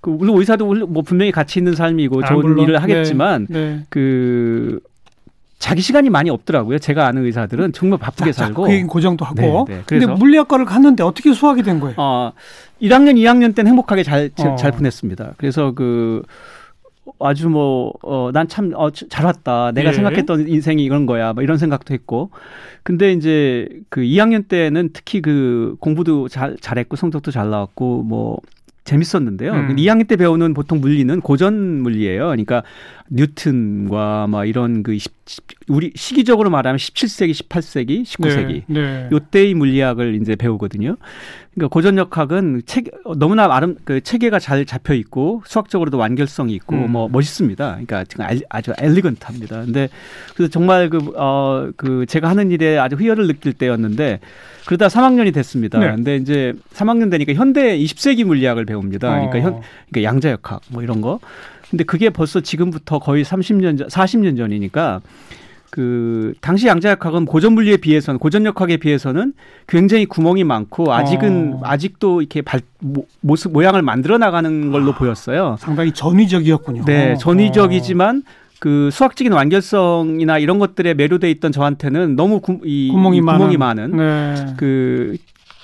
그 0.01 0.09
물론 0.11 0.37
의사도 0.37 0.65
뭐 0.87 1.03
분명히 1.03 1.29
가치 1.29 1.59
있는 1.59 1.75
삶이고 1.75 2.21
아, 2.23 2.27
좋은 2.29 2.39
물론. 2.41 2.63
일을 2.63 2.81
하겠지만 2.81 3.47
네. 3.49 3.81
그 3.89 4.79
자기 5.59 5.81
시간이 5.81 6.09
많이 6.09 6.29
없더라고요. 6.29 6.79
제가 6.79 7.05
아는 7.05 7.25
의사들은 7.25 7.73
정말 7.73 7.99
바쁘게 7.99 8.31
자, 8.31 8.37
자, 8.39 8.45
살고. 8.45 8.63
그 8.63 8.85
고정도 8.87 9.25
하고. 9.25 9.35
네, 9.67 9.75
네. 9.75 9.83
근데 9.85 10.05
그래서- 10.05 10.13
물리학과를 10.15 10.65
갔는데 10.65 11.03
어떻게 11.03 11.33
수학이 11.33 11.63
된 11.63 11.81
거예요? 11.81 11.95
어, 11.97 12.31
1학년, 12.81 13.15
2학년 13.15 13.53
때는 13.53 13.69
행복하게 13.71 14.03
잘, 14.03 14.31
잘, 14.35 14.51
어. 14.51 14.55
잘 14.55 14.71
보냈습니다. 14.71 15.33
그래서 15.37 15.73
그, 15.73 16.23
아주 17.19 17.49
뭐, 17.49 17.91
어, 18.03 18.29
난 18.31 18.47
참, 18.47 18.71
어, 18.75 18.89
잘 18.91 19.25
왔다. 19.25 19.71
내가 19.73 19.89
예. 19.89 19.93
생각했던 19.93 20.47
인생이 20.47 20.81
이런 20.83 21.05
거야. 21.05 21.33
뭐 21.33 21.43
이런 21.43 21.57
생각도 21.57 21.93
했고. 21.93 22.29
근데 22.83 23.11
이제 23.11 23.67
그 23.89 23.99
2학년 24.01 24.47
때는 24.47 24.91
특히 24.93 25.21
그 25.21 25.75
공부도 25.81 26.29
잘, 26.29 26.55
잘했고 26.61 26.95
성적도 26.95 27.31
잘 27.31 27.49
나왔고 27.49 28.03
뭐, 28.03 28.37
재밌었는데요. 28.83 29.51
음. 29.53 29.75
2학년 29.75 30.07
때 30.07 30.15
배우는 30.15 30.53
보통 30.53 30.79
물리는 30.81 31.19
고전 31.21 31.81
물리예요. 31.83 32.25
그러니까 32.27 32.63
뉴턴과 33.11 34.27
막 34.27 34.45
이런 34.45 34.83
그 34.83 34.97
십- 34.97 35.11
십- 35.25 35.43
우리 35.67 35.91
시기적으로 35.95 36.49
말하면 36.49 36.77
17세기, 36.77 37.31
18세기, 37.31 38.03
19세기 38.03 38.63
네. 38.67 38.81
네. 38.81 39.09
요때의 39.11 39.53
물리학을 39.53 40.15
이제 40.15 40.35
배우거든요. 40.35 40.95
그러니까 41.53 41.73
고전 41.73 41.97
역학은 41.97 42.61
책 42.65 42.85
너무나 43.17 43.45
아름 43.53 43.75
그 43.83 44.01
체계가 44.01 44.39
잘 44.39 44.65
잡혀 44.65 44.93
있고 44.93 45.41
수학적으로도 45.45 45.97
완결성이 45.97 46.53
있고 46.55 46.75
음. 46.75 46.91
뭐 46.91 47.09
멋있습니다. 47.09 47.65
그러니까 47.71 48.03
지금 48.05 48.25
알- 48.25 48.41
아주 48.49 48.73
엘리건트합니다. 48.77 49.65
근데 49.65 49.89
그래서 50.35 50.49
정말 50.51 50.89
그어 50.89 51.71
그 51.75 52.05
제가 52.07 52.29
하는 52.29 52.51
일에 52.51 52.77
아주 52.77 52.95
희열을 52.99 53.27
느낄 53.27 53.53
때였는데 53.53 54.19
그러다 54.69 54.87
3학년이 54.87 55.33
됐습니다. 55.33 55.79
네. 55.79 55.95
근데 55.95 56.15
이제 56.17 56.53
3학년 56.75 57.09
되니까 57.09 57.33
현대 57.33 57.75
20세기 57.79 58.23
물리학을 58.23 58.65
배웁니다. 58.65 59.09
그러니까 59.09 59.39
어. 59.39 59.41
현 59.41 59.61
그러니까 59.89 60.03
양자역학 60.03 60.61
뭐 60.69 60.83
이런 60.83 61.01
거. 61.01 61.19
근데 61.71 61.83
그게 61.83 62.11
벌써 62.11 62.39
지금부터 62.39 62.99
거의 62.99 63.23
30년 63.23 63.79
전, 63.79 63.87
40년 63.87 64.37
전이니까 64.37 65.01
그 65.71 66.33
당시 66.39 66.67
양자역학은 66.67 67.25
고전 67.25 67.53
물리에 67.53 67.77
비해서는 67.77 68.19
고전 68.19 68.45
역학에 68.45 68.77
비해서는 68.77 69.33
굉장히 69.67 70.05
구멍이 70.05 70.43
많고 70.43 70.93
아직은 70.93 71.53
어. 71.55 71.61
아직도 71.63 72.21
이렇게 72.21 72.43
발, 72.43 72.61
모, 72.77 73.07
모습 73.21 73.51
모양을 73.51 73.81
만들어 73.81 74.19
나가는 74.19 74.69
걸로 74.69 74.93
보였어요. 74.93 75.55
상당히 75.57 75.93
전위적이었군요. 75.93 76.85
네, 76.85 77.13
어. 77.13 77.17
전위적이지만 77.17 78.21
그 78.59 78.89
수학적인 78.91 79.31
완결성이나 79.31 80.37
이런 80.37 80.59
것들에 80.59 80.93
매료돼 80.93 81.29
있던 81.31 81.51
저한테는 81.51 82.15
너무 82.15 82.41
구, 82.41 82.59
이, 82.65 82.89
구멍이 82.91 83.17
이 83.17 83.21
구멍이 83.21 83.57
많은. 83.57 83.95
많은 83.95 83.97
네. 84.35 84.53
그, 84.57 85.15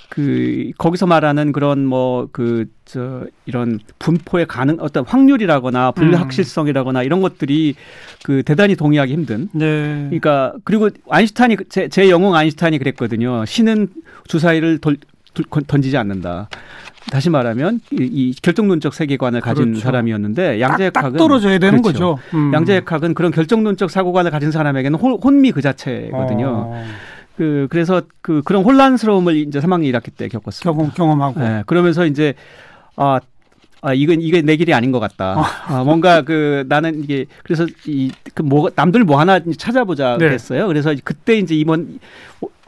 그, 0.10 0.72
거기서 0.78 1.06
말하는 1.08 1.52
그런 1.52 1.86
뭐, 1.86 2.30
그, 2.32 2.68
저, 2.86 3.26
이런 3.46 3.80
분포의 4.00 4.46
가능, 4.48 4.78
어떤 4.80 5.04
확률이라거나 5.06 5.92
분리확실성이라거나 5.92 7.04
이런 7.04 7.22
것들이 7.22 7.76
그 8.24 8.42
대단히 8.44 8.76
동의하기 8.76 9.12
힘든. 9.12 9.50
네. 9.52 10.06
그러니까, 10.06 10.54
그리고 10.64 10.90
아인슈타인이, 11.10 11.56
그 11.58 11.68
제, 11.68 11.90
제 11.90 12.10
영웅 12.10 12.34
아인슈타인이 12.34 12.78
그랬거든요. 12.78 13.44
신은 13.46 13.90
주사위를 14.30 14.78
돌, 14.78 14.98
돌- 15.34 15.64
던지지 15.68 15.98
않는다. 15.98 16.48
다시 17.12 17.30
말하면 17.30 17.80
이, 17.92 17.98
이 18.12 18.34
결정론적 18.42 18.94
세계관을 18.94 19.42
가진 19.42 19.66
그렇죠. 19.66 19.82
사람이었는데 19.82 20.60
딱, 20.60 20.72
양자역학은 20.72 21.12
딱 21.14 21.18
떨어져야 21.18 21.60
되는 21.60 21.82
그렇죠. 21.82 22.16
거죠. 22.16 22.38
음. 22.38 22.54
양자역학은 22.54 23.14
그런 23.14 23.32
결정론적 23.32 23.92
사고관을 23.92 24.32
가진 24.32 24.52
사람에게는 24.52 24.98
혼, 25.00 25.20
혼미 25.22 25.52
그 25.52 25.62
자체거든요. 25.62 26.48
어, 26.48 26.84
그 27.38 27.68
그래서 27.70 28.02
그 28.22 28.42
그런 28.44 28.64
혼란스러움을 28.64 29.36
이제 29.36 29.60
3학년 29.60 29.92
1학기 29.94 30.10
때 30.16 30.28
겪었습니다. 30.28 30.72
경험 30.72 30.92
경험하고. 30.92 31.40
네, 31.40 31.64
그러면서 31.66 32.06
이제 32.06 32.34
아, 32.96 33.20
아 33.82 33.94
이건 33.94 34.22
이게 34.22 34.42
내 34.42 34.56
길이 34.56 34.74
아닌 34.74 34.92
것 34.92 35.00
같다. 35.00 35.44
아, 35.68 35.84
뭔가 35.84 36.22
그 36.24 36.66
나는 36.68 37.04
이게 37.04 37.26
그래서 37.44 37.66
이 37.88 38.10
그 38.34 38.44
뭐 38.44 38.70
남들 38.76 39.04
뭐 39.06 39.18
하나 39.20 39.40
찾아보자 39.58 40.18
네. 40.20 40.26
그랬어요. 40.28 40.68
그래서 40.68 40.94
그때 41.04 41.38
이제 41.38 41.56
이번 41.56 42.00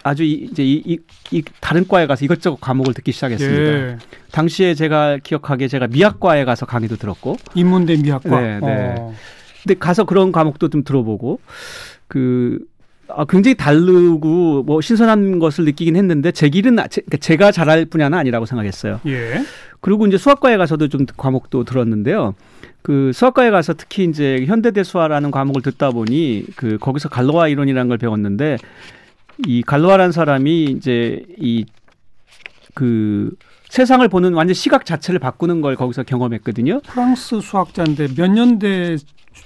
아주 0.08 0.24
이, 0.24 0.48
이제 0.52 0.64
이, 0.64 0.82
이, 0.86 1.00
이 1.32 1.44
다른 1.60 1.88
과에 1.88 2.08
가서 2.08 2.24
이것저것 2.26 2.60
과목을 2.62 2.94
듣기 2.94 3.12
시작했습니다. 3.12 3.62
예. 3.62 3.98
당시에 4.32 4.74
제가 4.74 5.18
기억하기에 5.22 5.68
제가 5.68 5.88
미학과에 5.88 6.46
가서 6.46 6.66
강의도 6.66 6.96
들었고 6.96 7.38
인문대 7.56 7.98
미학과. 7.98 8.42
네, 8.42 8.60
네. 8.60 8.96
어. 8.98 9.14
근데 9.64 9.76
가서 9.80 10.06
그런 10.06 10.32
과목도 10.32 10.70
좀 10.70 10.84
들어보고 10.84 11.40
그 12.08 12.60
아, 13.10 13.26
굉장히 13.26 13.56
다르고 13.56 14.64
뭐 14.64 14.82
신선한 14.82 15.40
것을 15.40 15.66
느끼긴 15.66 15.96
했는데 15.96 16.32
제 16.32 16.50
길은 16.50 16.80
아- 16.80 16.88
제, 16.88 17.02
그러니까 17.02 17.18
제가 17.18 17.52
잘할 17.52 17.86
분야는 17.86 18.18
아니라고 18.18 18.46
생각했어요. 18.46 19.00
예. 19.08 19.44
그리고 19.80 20.06
이제 20.08 20.18
수학과에 20.18 20.58
가서도 20.58 20.88
좀 20.90 21.06
과목도 21.16 21.64
들었는데요. 21.64 22.36
그 22.82 23.12
수학과에 23.14 23.50
가서 23.50 23.74
특히 23.74 24.06
이제 24.06 24.46
현대대 24.46 24.84
수화라는 24.84 25.32
과목을 25.32 25.62
듣다 25.62 25.92
보니 25.92 26.46
그 26.56 26.78
거기서 26.78 27.10
갈로아 27.10 27.50
이론이라는 27.50 27.88
걸 27.90 27.98
배웠는데 27.98 28.58
이 29.46 29.62
갈로아라는 29.64 30.12
사람이 30.12 30.64
이제 30.66 31.24
이 31.40 31.66
그 32.74 33.32
세상을 33.70 34.08
보는 34.08 34.34
완전 34.34 34.54
시각 34.54 34.86
자체를 34.86 35.20
바꾸는 35.20 35.62
걸 35.62 35.76
거기서 35.76 36.04
경험했거든요. 36.04 36.80
프랑스 36.82 37.42
수학자인데 37.42 38.10
몇 38.16 38.30
년대 38.30 38.98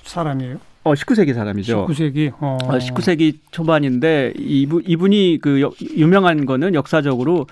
사람이에요? 0.03 0.57
어, 0.83 0.93
19세기 0.93 1.33
사람이죠. 1.33 1.87
19세기. 1.87 2.33
어. 2.39 2.57
어, 2.61 2.67
19세기 2.77 3.37
초반인데 3.51 4.33
이분 4.37 4.83
이분이 4.85 5.39
그 5.41 5.61
여- 5.61 5.71
유명한 5.95 6.45
거는 6.45 6.73
역사적으로 6.73 7.47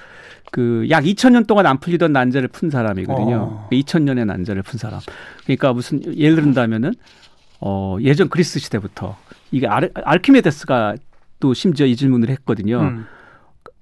그 0.51 0.85
약 0.89 1.05
2000년 1.05 1.47
동안 1.47 1.65
안 1.65 1.79
풀리던 1.79 2.11
난제를 2.11 2.49
푼 2.49 2.69
사람이거든요. 2.69 3.35
어. 3.37 3.69
2000년의 3.71 4.25
난제를 4.25 4.63
푼 4.63 4.77
사람. 4.77 4.99
그러니까 5.45 5.71
무슨 5.71 6.01
예를 6.17 6.41
든다면은 6.43 6.93
어 7.61 7.97
예전 8.01 8.27
그리스 8.27 8.59
시대부터 8.59 9.15
이게 9.51 9.65
알, 9.67 9.91
알키메데스가 9.93 10.95
또 11.39 11.53
심지어 11.53 11.85
이 11.85 11.95
질문을 11.95 12.29
했거든요. 12.29 12.79
음. 12.81 13.05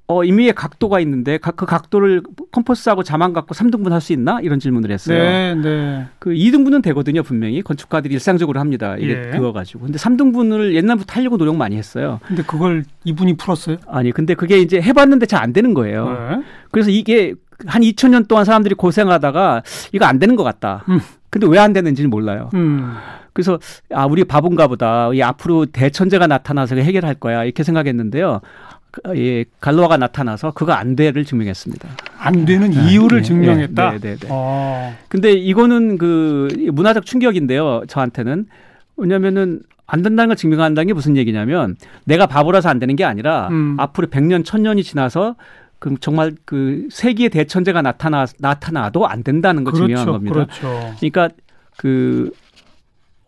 어, 0.10 0.24
임의의 0.24 0.54
각도가 0.54 1.02
있는데 1.02 1.38
각- 1.38 1.58
그 1.58 1.66
각도를 1.66 2.22
컴퍼스하고 2.54 3.04
자만 3.04 3.34
갖고 3.34 3.54
3등분 3.54 3.90
할 3.90 4.00
수 4.00 4.14
있나? 4.14 4.40
이런 4.42 4.58
질문을 4.58 4.90
했어요. 4.90 5.18
네, 5.22 5.54
네. 5.56 6.06
그 6.18 6.30
2등분은 6.30 6.82
되거든요, 6.84 7.24
분명히. 7.24 7.62
건축가들이 7.62 8.14
일상적으로 8.14 8.58
합니다. 8.62 8.96
이게 8.98 9.22
예. 9.28 9.32
그거 9.32 9.52
가지고. 9.52 9.82
근데 9.82 9.98
3등분을 9.98 10.76
옛날부터 10.76 11.16
하려고 11.20 11.38
노력 11.38 11.58
많이 11.58 11.76
했어요. 11.76 12.22
근데 12.26 12.42
그걸 12.44 12.86
이분이 13.04 13.36
풀었어요? 13.36 13.78
아니, 13.88 14.14
근데 14.14 14.34
그게 14.34 14.60
이제 14.60 14.82
해봤는데 14.82 15.26
잘 15.26 15.42
안 15.44 15.52
되는 15.52 15.74
거예요. 15.74 16.08
네. 16.10 16.44
그래서 16.72 16.90
이게 16.90 17.34
한 17.66 17.82
2000년 17.82 18.30
동안 18.30 18.46
사람들이 18.46 18.76
고생하다가 18.76 19.64
이거 19.92 20.06
안 20.06 20.20
되는 20.20 20.38
것 20.38 20.44
같다. 20.44 20.86
음. 20.88 21.00
근데 21.30 21.48
왜 21.48 21.60
안 21.60 21.74
되는지는 21.74 22.10
몰라요. 22.10 22.50
음. 22.54 22.94
그래서 23.38 23.60
아 23.94 24.08
우리 24.08 24.24
바본가 24.24 24.66
보다. 24.66 25.14
이 25.14 25.22
앞으로 25.22 25.68
대천재가 25.68 26.26
나타나서 26.26 26.76
해결할 26.76 27.14
거야 27.14 27.44
이렇게 27.44 27.62
생각했는데요. 27.62 28.42
그, 28.90 29.02
예, 29.16 29.46
갈로아가 29.62 29.98
나타나서 29.98 30.52
그거 30.52 30.72
안 30.72 30.96
돼를 30.96 31.24
증명했습니다. 31.24 31.88
안 32.18 32.46
되는 32.46 32.74
이유를 32.74 33.20
예, 33.20 33.22
증명했다. 33.22 33.92
네, 33.92 34.00
네, 34.00 34.16
네. 34.16 34.28
어. 34.32 34.96
근데 35.08 35.34
이거는 35.34 36.00
그 36.00 36.48
문화적 36.74 37.06
충격인데요. 37.06 37.84
저한테는 37.88 38.48
왜냐면은 38.96 39.62
안 39.86 40.02
된다는 40.02 40.30
걸 40.30 40.36
증명한다는 40.36 40.88
게 40.88 40.94
무슨 40.94 41.16
얘기냐면 41.16 41.76
내가 42.06 42.26
바보라서 42.26 42.70
안 42.70 42.80
되는 42.80 42.96
게 42.96 43.06
아니라 43.06 43.50
음. 43.52 43.76
앞으로 43.80 44.08
100년, 44.08 44.44
1000년이 44.44 44.84
지나서 44.84 45.36
그 45.78 45.94
정말 46.02 46.34
그 46.44 46.88
세기의 46.90 47.30
대천재가 47.30 47.84
나타나 47.84 48.26
나타나도 48.40 49.08
안 49.08 49.24
된다는 49.24 49.64
걸 49.64 49.76
증명한 49.76 50.06
그렇죠. 50.08 50.12
겁니다. 50.12 50.34
그렇죠. 50.34 50.96
그러니까 51.00 51.30
그 51.78 52.32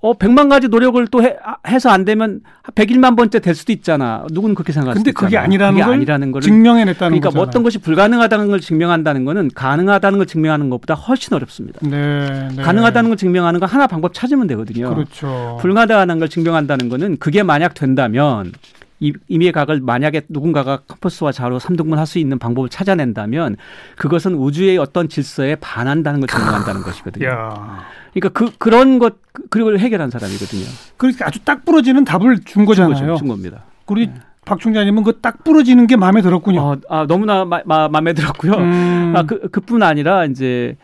어, 0.01 0.13
백만 0.13 0.47
가지 0.47 0.69
노력을 0.69 1.05
또 1.07 1.21
해, 1.21 1.35
해서 1.67 1.89
안 1.89 2.05
되면 2.05 2.39
101만 2.73 3.17
번째 3.17 3.39
될 3.39 3.53
수도 3.53 3.73
있잖아. 3.73 4.25
누구는 4.31 4.55
그렇게 4.55 4.71
생각할 4.71 4.93
근데 4.95 5.09
수도 5.11 5.25
그게. 5.25 5.37
아니라는 5.37 5.73
그게 5.73 5.83
걸 5.83 5.93
아니라는 5.95 6.31
거를 6.31 6.41
증명해냈다는 6.43 7.19
그러니까 7.19 7.27
뭐 7.27 7.45
거잖아요. 7.45 7.47
어떤 7.49 7.63
것이 7.63 7.79
불가능하다는 7.79 8.47
걸 8.47 8.61
증명한다는 8.61 9.25
거는 9.25 9.49
가능하다는 9.53 10.19
걸 10.19 10.25
증명하는 10.25 10.69
것보다 10.69 10.93
훨씬 10.93 11.33
어렵습니다. 11.33 11.79
네, 11.83 12.49
네. 12.55 12.63
가능하다는 12.63 13.09
걸 13.09 13.17
증명하는 13.17 13.59
건 13.59 13.67
하나 13.67 13.87
방법 13.87 14.13
찾으면 14.13 14.47
되거든요. 14.47 14.93
그렇죠. 14.95 15.57
불가능하다는 15.59 16.19
걸 16.19 16.29
증명한다는 16.29 16.87
거는 16.87 17.17
그게 17.17 17.43
만약 17.43 17.73
된다면 17.73 18.53
이 18.53 18.78
임의의 18.99 19.51
각을 19.53 19.79
만약에 19.81 20.23
누군가가 20.29 20.81
컴퍼스와 20.87 21.31
자로 21.31 21.57
3등분 21.59 21.95
할 21.95 22.05
수 22.05 22.19
있는 22.19 22.37
방법을 22.39 22.69
찾아낸다면 22.69 23.55
그것은 23.97 24.33
우주의 24.35 24.77
어떤 24.77 25.07
질서에 25.07 25.55
반한다는 25.55 26.19
걸 26.19 26.27
증명한다는 26.27 26.81
것이거든요. 26.81 27.27
야. 27.27 27.83
그러니까 28.13 28.29
그 28.37 28.51
그런 28.57 28.99
것 28.99 29.15
그- 29.31 29.47
그걸 29.49 29.79
해결한 29.79 30.09
사람이거든요. 30.09 30.63
그러니까 30.97 31.27
아주 31.27 31.39
딱 31.45 31.63
부러지는 31.65 32.03
답을 32.03 32.39
준준 32.39 32.65
거잖아요. 32.65 32.93
거죠, 32.95 33.15
준 33.17 33.27
겁니다. 33.27 33.63
우리 33.87 34.09
박 34.45 34.59
총장님은 34.59 35.03
그 35.03 35.21
딱 35.21 35.43
부러지는 35.43 35.85
게 35.87 35.95
마음에 35.95 36.21
들었군요. 36.21 36.59
어, 36.61 36.75
아, 36.89 37.05
너무나 37.07 37.45
마, 37.45 37.61
마, 37.65 37.87
마음에 37.87 38.13
들었고요. 38.13 38.53
음. 38.53 39.13
아, 39.15 39.23
그, 39.23 39.47
그뿐 39.49 39.83
아니라 39.83 40.25
이제 40.25 40.75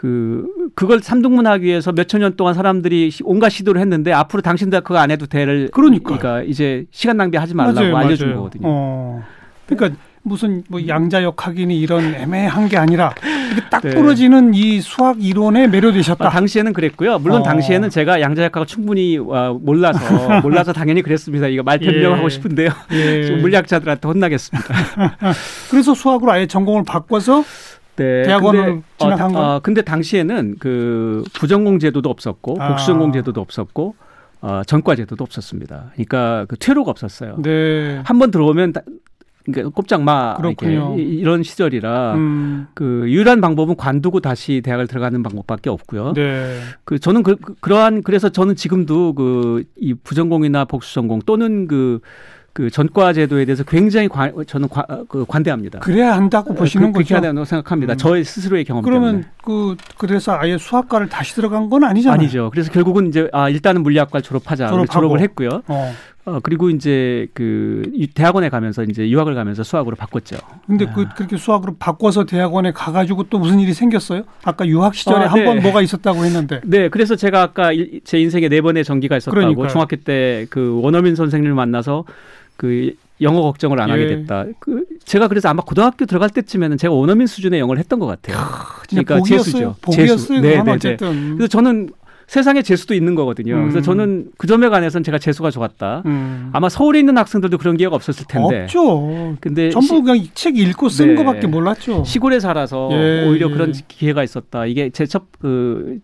그 0.00 0.46
그걸 0.76 1.00
삼등분하기 1.00 1.64
위해서 1.64 1.90
몇천 1.90 2.20
년 2.20 2.36
동안 2.36 2.54
사람들이 2.54 3.10
시- 3.10 3.24
온갖 3.26 3.48
시도를 3.48 3.80
했는데 3.80 4.12
앞으로 4.12 4.42
당신들 4.42 4.82
그거 4.82 4.96
안 5.00 5.10
해도 5.10 5.26
돼를 5.26 5.70
그러니까요. 5.72 6.18
그러니까 6.18 6.48
이제 6.48 6.84
시간 6.92 7.16
낭비하지 7.16 7.54
말라고 7.56 7.80
맞아요, 7.80 7.96
알려준 7.96 8.28
맞아요. 8.28 8.36
거거든요. 8.38 8.62
어. 8.68 9.24
그러니까 9.66 10.00
무슨 10.22 10.62
뭐 10.68 10.86
양자역 10.86 11.44
학이니 11.44 11.80
이런 11.80 12.14
애매한 12.14 12.68
게 12.68 12.76
아니라 12.76 13.12
딱 13.70 13.82
네. 13.82 13.90
부러지는 13.90 14.54
이 14.54 14.80
수학 14.80 15.20
이론에 15.20 15.66
매료되셨다. 15.66 16.26
아, 16.26 16.30
당시에는 16.30 16.72
그랬고요. 16.74 17.18
물론 17.18 17.40
어. 17.40 17.42
당시에는 17.42 17.90
제가 17.90 18.20
양자역학을 18.20 18.66
충분히 18.68 19.18
와, 19.18 19.52
몰라서 19.52 19.98
몰라서 20.42 20.72
당연히 20.72 21.02
그랬습니다. 21.02 21.48
이거 21.48 21.64
말 21.64 21.80
변명하고 21.80 22.24
예. 22.26 22.28
싶은데요. 22.28 22.70
예. 22.92 23.26
좀 23.26 23.40
물리학자들한테 23.42 24.06
혼나겠습니다. 24.06 24.74
그래서 25.72 25.92
수학으로 25.94 26.30
아예 26.30 26.46
전공을 26.46 26.84
바꿔서 26.86 27.42
네. 27.98 28.22
대학원을 28.22 28.64
근데, 28.66 28.82
진학한 28.98 29.30
어, 29.30 29.32
건? 29.32 29.44
어, 29.44 29.60
근데 29.62 29.82
당시에는 29.82 30.56
그 30.58 31.24
부전공 31.34 31.78
제도도 31.78 32.08
없었고 32.10 32.56
아. 32.60 32.68
복수전공 32.68 33.12
제도도 33.12 33.40
없었고 33.40 33.94
어, 34.40 34.62
전과 34.66 34.94
제도도 34.94 35.24
없었습니다. 35.24 35.90
그러니까 35.94 36.44
그 36.48 36.56
퇴로가 36.56 36.90
없었어요. 36.92 37.36
네. 37.42 38.00
한번 38.04 38.30
들어오면 38.30 38.72
다, 38.72 38.82
그러니까 40.36 40.66
이- 40.98 41.02
이런 41.02 41.42
시절이라 41.42 42.14
음. 42.14 42.66
그 42.74 43.04
유일한 43.08 43.40
방법은 43.40 43.76
관두고 43.76 44.20
다시 44.20 44.60
대학을 44.62 44.86
들어가는 44.86 45.22
방법밖에 45.22 45.70
없고요. 45.70 46.12
네. 46.12 46.60
그 46.84 46.98
저는 46.98 47.22
그, 47.22 47.36
그, 47.36 47.68
러한 47.68 48.02
그래서 48.02 48.28
저는 48.28 48.54
지금도 48.56 49.14
그 49.14 49.64
이 49.80 49.94
부전공이나 49.94 50.66
복수전공 50.66 51.20
또는 51.24 51.66
그 51.66 52.00
그 52.58 52.70
전과 52.70 53.12
제도에 53.12 53.44
대해서 53.44 53.62
굉장히 53.62 54.08
관, 54.08 54.32
저는 54.44 54.68
관, 54.68 54.84
그 55.08 55.24
관대합니다. 55.28 55.78
그래야 55.78 56.16
한다고 56.16 56.54
보시는 56.54 56.88
그, 56.88 56.92
그렇게 56.94 57.04
거죠. 57.04 57.14
해야 57.14 57.20
된다고 57.20 57.44
생각합니다. 57.44 57.92
음. 57.92 57.96
저의 57.96 58.24
스스로의 58.24 58.64
경험 58.64 58.82
그러면 58.82 59.08
때문에. 59.10 59.28
그 59.44 59.76
그래서 59.96 60.36
아예 60.36 60.58
수학과를 60.58 61.08
다시 61.08 61.36
들어간 61.36 61.70
건 61.70 61.84
아니잖아요. 61.84 62.18
아니죠. 62.18 62.50
그래서 62.50 62.72
결국은 62.72 63.06
이제 63.06 63.28
아 63.32 63.48
일단은 63.48 63.84
물리학과 63.84 64.22
졸업하자. 64.22 64.72
졸업을 64.90 65.20
했고요. 65.20 65.62
어. 65.68 65.94
어, 66.24 66.40
그리고 66.42 66.68
이제 66.68 67.28
그 67.32 67.82
이- 67.94 68.08
대학원에 68.08 68.48
가면서 68.50 68.82
이제 68.82 69.08
유학을 69.08 69.34
가면서 69.36 69.62
수학으로 69.62 69.94
바꿨죠. 69.96 70.36
근데 70.66 70.84
아. 70.86 70.92
그 70.92 71.06
그렇게 71.16 71.36
수학으로 71.38 71.76
바꿔서 71.78 72.24
대학원에 72.26 72.72
가 72.72 72.90
가지고 72.90 73.22
또 73.30 73.38
무슨 73.38 73.60
일이 73.60 73.72
생겼어요? 73.72 74.24
아까 74.42 74.66
유학 74.66 74.94
시절에 74.96 75.24
아, 75.24 75.28
한번 75.28 75.54
네. 75.56 75.62
뭐가 75.62 75.80
있었다고 75.80 76.24
했는데. 76.24 76.60
네, 76.66 76.88
그래서 76.90 77.14
제가 77.16 77.40
아까 77.40 77.72
일- 77.72 78.00
제 78.04 78.18
인생에 78.18 78.48
네 78.50 78.60
번의 78.60 78.82
전기가 78.84 79.16
있었다고 79.16 79.34
그러니까요. 79.36 79.68
중학교 79.68 79.94
때 79.96 80.46
그 80.50 80.80
원어민 80.82 81.14
선생님을 81.14 81.54
만나서 81.54 82.04
그 82.58 82.92
영어 83.20 83.40
걱정을 83.42 83.80
안 83.80 83.90
하게 83.90 84.02
예. 84.02 84.08
됐다. 84.08 84.44
그 84.58 84.84
제가 85.04 85.28
그래서 85.28 85.48
아마 85.48 85.62
고등학교 85.62 86.04
들어갈 86.06 86.28
때쯤에는 86.28 86.76
제가 86.76 86.92
원어민 86.92 87.26
수준의 87.26 87.58
영어를 87.60 87.78
했던 87.80 87.98
것 88.00 88.06
같아요. 88.06 88.36
그러니까 88.90 89.16
복이었어요. 89.16 89.44
재수죠. 89.44 89.74
복이었어요. 89.80 90.16
재수. 90.16 90.32
네, 90.34 90.56
네, 90.56 90.62
네. 90.62 90.72
어쨌든. 90.72 91.36
그래서 91.36 91.48
저는 91.48 91.88
세상에 92.26 92.60
재수도 92.62 92.94
있는 92.94 93.14
거거든요. 93.14 93.54
음. 93.54 93.60
그래서 93.62 93.80
저는 93.80 94.32
그 94.36 94.46
점에 94.46 94.68
관해서는 94.68 95.02
제가 95.02 95.18
재수가 95.18 95.50
좋았다. 95.50 96.02
음. 96.04 96.50
아마 96.52 96.68
서울에 96.68 96.98
있는 96.98 97.16
학생들도 97.16 97.56
그런 97.58 97.76
기회가 97.76 97.96
없었을 97.96 98.26
텐데. 98.28 98.62
없죠. 98.64 99.36
근데 99.40 99.70
전부 99.70 100.02
그냥 100.02 100.18
이책 100.18 100.58
읽고 100.58 100.88
쓴 100.90 101.08
네. 101.08 101.14
거밖에 101.14 101.46
몰랐죠. 101.46 102.04
시, 102.04 102.12
시골에 102.12 102.38
살아서 102.38 102.90
예, 102.92 103.24
오히려 103.26 103.48
예. 103.48 103.52
그런 103.52 103.72
기회가 103.88 104.22
있었다. 104.22 104.66
이게 104.66 104.90
제 104.90 105.04
첫 105.06 105.24
그 105.40 106.00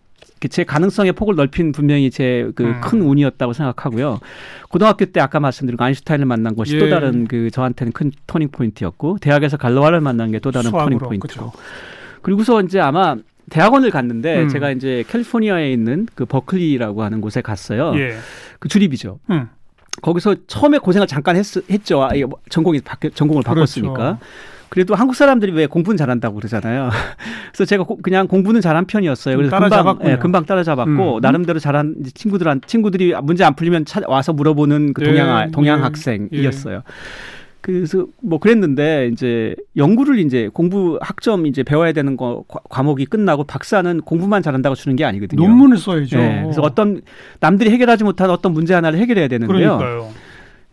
제 0.48 0.64
가능성의 0.64 1.12
폭을 1.12 1.34
넓힌 1.34 1.72
분명히 1.72 2.10
제그 2.10 2.62
음. 2.62 2.80
큰 2.80 3.02
운이었다고 3.02 3.52
생각하고요. 3.52 4.20
고등학교 4.68 5.04
때 5.06 5.20
아까 5.20 5.40
말씀드린 5.40 5.76
그 5.76 5.84
아인슈타인을 5.84 6.26
만난 6.26 6.54
것이 6.54 6.76
예. 6.76 6.78
또 6.78 6.88
다른 6.90 7.26
그 7.26 7.50
저한테는 7.50 7.92
큰 7.92 8.12
터닝 8.26 8.48
포인트였고 8.50 9.18
대학에서 9.20 9.56
갈로아를 9.56 10.00
만난 10.00 10.30
게 10.30 10.38
또 10.38 10.50
다른 10.50 10.70
수학으로, 10.70 10.98
포인트고. 10.98 11.52
그리고서 12.22 12.60
이제 12.60 12.78
아마 12.80 13.16
대학원을 13.50 13.90
갔는데 13.90 14.42
음. 14.42 14.48
제가 14.48 14.70
이제 14.70 15.04
캘리포니아에 15.08 15.70
있는 15.72 16.06
그 16.14 16.24
버클리라고 16.24 17.02
하는 17.02 17.20
곳에 17.20 17.40
갔어요. 17.40 17.92
예. 17.96 18.16
그 18.58 18.68
주립이죠. 18.68 19.18
음. 19.30 19.48
거기서 20.02 20.34
처음에 20.46 20.78
고생을 20.78 21.06
잠깐 21.06 21.36
했, 21.36 21.44
했죠. 21.70 22.02
아, 22.02 22.10
이게 22.14 22.24
뭐 22.24 22.38
전공이 22.50 22.80
전공을 23.14 23.42
바꿨으니까. 23.42 23.92
그렇죠. 23.94 24.18
그래도 24.68 24.94
한국 24.94 25.14
사람들이 25.14 25.52
왜 25.52 25.66
공부는 25.66 25.96
잘한다고 25.96 26.36
그러잖아요. 26.36 26.90
그래서 27.52 27.64
제가 27.64 27.84
고- 27.84 27.96
그냥 27.98 28.26
공부는 28.26 28.60
잘한 28.60 28.86
편이었어요. 28.86 29.36
그래서 29.36 29.56
금방. 29.58 29.98
예, 30.04 30.16
금방 30.16 30.44
따라잡았고 30.46 31.16
음. 31.16 31.20
나름대로 31.20 31.58
잘한 31.58 31.96
친구들한 32.14 32.60
친구들이 32.66 33.14
문제 33.22 33.44
안 33.44 33.54
풀리면 33.54 33.84
찾아 33.84 34.06
와서 34.08 34.32
물어보는 34.32 34.92
그 34.94 35.02
네, 35.02 35.10
동양 35.10 35.30
아- 35.30 35.46
동양 35.48 35.78
예, 35.78 35.82
학생이었어요. 35.82 36.82
그래서 37.60 38.06
뭐 38.22 38.38
그랬는데 38.40 39.08
이제 39.10 39.54
연구를 39.76 40.18
이제 40.18 40.50
공부 40.52 40.98
학점 41.00 41.46
이제 41.46 41.62
배워야 41.62 41.92
되는 41.92 42.14
거 42.16 42.44
과- 42.46 42.60
과목이 42.68 43.06
끝나고 43.06 43.44
박사는 43.44 44.00
공부만 44.02 44.42
잘한다고 44.42 44.74
주는 44.74 44.96
게 44.96 45.04
아니거든요. 45.06 45.40
논문을 45.40 45.78
써야죠. 45.78 46.18
네, 46.18 46.40
그래서 46.42 46.60
어떤 46.60 47.00
남들이 47.40 47.70
해결하지 47.70 48.04
못한 48.04 48.28
어떤 48.28 48.52
문제 48.52 48.74
하나를 48.74 48.98
해결해야 48.98 49.28
되는데요. 49.28 49.78
그러니까요. 49.78 50.10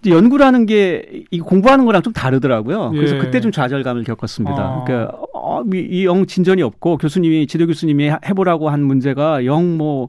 연구라는 0.09 0.65
게 0.65 1.03
이 1.31 1.39
공부하는 1.39 1.85
거랑 1.85 2.01
좀 2.01 2.11
다르더라고요. 2.13 2.91
그래서 2.91 3.15
예. 3.15 3.19
그때 3.19 3.39
좀 3.39 3.51
좌절감을 3.51 4.03
겪었습니다. 4.03 4.57
아. 4.57 4.83
그러니까 4.85 5.15
어, 5.33 5.63
이영 5.73 6.25
진전이 6.25 6.61
없고 6.61 6.97
교수님이 6.97 7.47
지도 7.47 7.67
교수님이 7.67 8.09
하- 8.09 8.19
해보라고 8.25 8.69
한 8.69 8.83
문제가 8.83 9.45
영뭐 9.45 10.07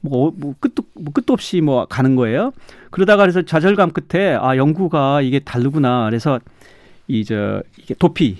뭐, 0.00 0.32
뭐 0.36 0.54
끝도 0.60 0.82
뭐 0.94 1.12
끝도 1.12 1.32
없이 1.32 1.60
뭐 1.60 1.86
가는 1.86 2.16
거예요. 2.16 2.52
그러다가 2.90 3.22
그래서 3.22 3.42
좌절감 3.42 3.92
끝에 3.92 4.34
아 4.38 4.56
연구가 4.56 5.22
이게 5.22 5.38
다르구나. 5.38 6.06
그래서 6.06 6.38
이저 7.08 7.62
이게 7.78 7.94
도피. 7.98 8.36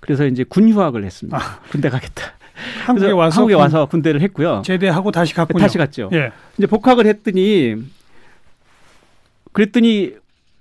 그래서 0.00 0.26
이제 0.26 0.44
군 0.44 0.68
휴학을 0.68 1.04
했습니다. 1.04 1.38
군대 1.70 1.88
가겠다. 1.88 2.32
한국에 2.86 3.10
와서 3.12 3.36
한국에 3.40 3.54
그 3.54 3.60
와서 3.60 3.86
군대를 3.86 4.20
했고요. 4.22 4.62
제대하고 4.64 5.10
다시 5.10 5.32
갔군요. 5.34 5.60
다시 5.60 5.78
갔죠. 5.78 6.10
예. 6.12 6.32
이제 6.58 6.66
복학을 6.66 7.06
했더니 7.06 7.76
그랬더니 9.56 10.12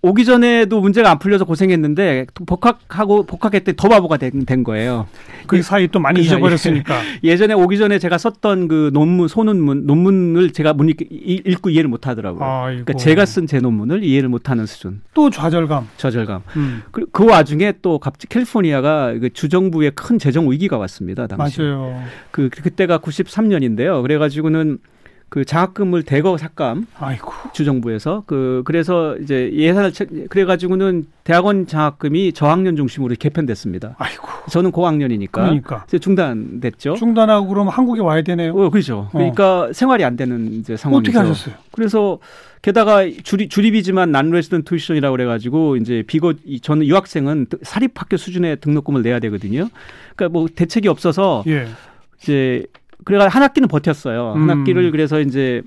오기 0.01 0.23
전에도 0.23 0.79
문제가 0.79 1.11
안 1.11 1.19
풀려서 1.19 1.43
고생했는데 1.43 2.27
복학하고 2.45 3.23
복학했더니 3.23 3.75
더 3.75 3.89
바보가 3.89 4.15
된, 4.15 4.45
된 4.45 4.63
거예요. 4.63 5.07
그 5.47 5.61
사이 5.61 5.89
또 5.89 5.99
많이 5.99 6.21
그. 6.21 6.25
잊어버렸으니까. 6.25 7.01
예전에 7.23 7.55
오기 7.55 7.77
전에 7.77 7.99
제가 7.99 8.17
썼던 8.17 8.69
그 8.69 8.91
논문 8.93 9.27
소논문 9.27 9.85
논문을 9.85 10.51
제가 10.51 10.73
못 10.73 10.83
읽, 10.85 10.97
읽고 11.11 11.71
이해를 11.71 11.89
못 11.89 12.07
하더라고요. 12.07 12.41
아이고. 12.45 12.85
그러니까 12.85 12.93
제가 12.93 13.25
쓴 13.25 13.47
제 13.47 13.59
논문을 13.59 14.03
이해를 14.05 14.29
못 14.29 14.49
하는 14.49 14.65
수준. 14.65 15.01
또 15.13 15.29
좌절감. 15.29 15.89
좌절감. 15.97 16.43
음. 16.55 16.83
그, 16.91 17.05
그 17.11 17.25
와중에 17.25 17.73
또 17.81 17.99
갑자기 17.99 18.27
캘리포니아가 18.27 19.13
그 19.19 19.33
주정부에 19.33 19.89
큰 19.89 20.19
재정 20.19 20.49
위기가 20.49 20.77
왔습니다. 20.77 21.27
당시. 21.27 21.61
맞아요. 21.61 22.01
그 22.31 22.49
그때가 22.49 22.99
93년인데요. 22.99 24.01
그래 24.03 24.17
가지고는 24.19 24.77
그 25.29 25.43
장학금을 25.43 26.03
대거 26.03 26.37
삭감 26.37 26.87
아이고. 26.97 27.31
주정부에서 27.53 28.23
그 28.25 28.61
그래서 28.65 29.17
이제 29.17 29.51
예산을 29.53 29.91
채- 29.91 30.05
그래 30.29 30.45
가지고는 30.45 31.07
대학원 31.23 31.67
장학금이 31.67 32.31
저학년 32.33 32.75
중심으로 32.75 33.15
개편됐습니다. 33.19 33.95
아이고. 33.97 34.27
저는 34.49 34.71
고학년이니까 34.71 35.41
그러니까. 35.41 35.83
이제 35.87 35.99
중단됐죠. 35.99 36.95
중단하고 36.95 37.47
그러면 37.47 37.73
한국에 37.73 38.01
와야 38.01 38.21
되네요. 38.21 38.53
어, 38.53 38.69
그렇죠. 38.69 39.09
그러니까 39.11 39.69
생활이 39.73 40.03
안 40.05 40.15
되는 40.15 40.53
이제 40.53 40.77
상황이죠. 40.77 41.09
어떻게 41.11 41.17
하셨어요? 41.27 41.55
그래서 41.71 42.19
게다가 42.61 43.01
주립, 43.23 43.49
주립이지만 43.49 44.11
non-resident 44.11 44.63
tuition이라고 44.63 45.11
그래가지고 45.15 45.77
이제 45.77 46.03
비거 46.07 46.33
이- 46.45 46.59
저는 46.59 46.85
유학생은 46.85 47.47
사립학교 47.63 48.17
수준의 48.17 48.57
등록금을 48.61 49.01
내야 49.01 49.19
되거든요. 49.19 49.67
그러니까 50.15 50.33
뭐 50.37 50.47
대책이 50.53 50.87
없어서 50.87 51.43
예. 51.47 51.67
이제 52.21 52.65
그래가 53.05 53.27
한 53.29 53.41
학기는 53.43 53.67
버텼어요. 53.69 54.33
한 54.33 54.41
음. 54.43 54.49
학기를 54.49 54.91
그래서 54.91 55.19
이제 55.21 55.61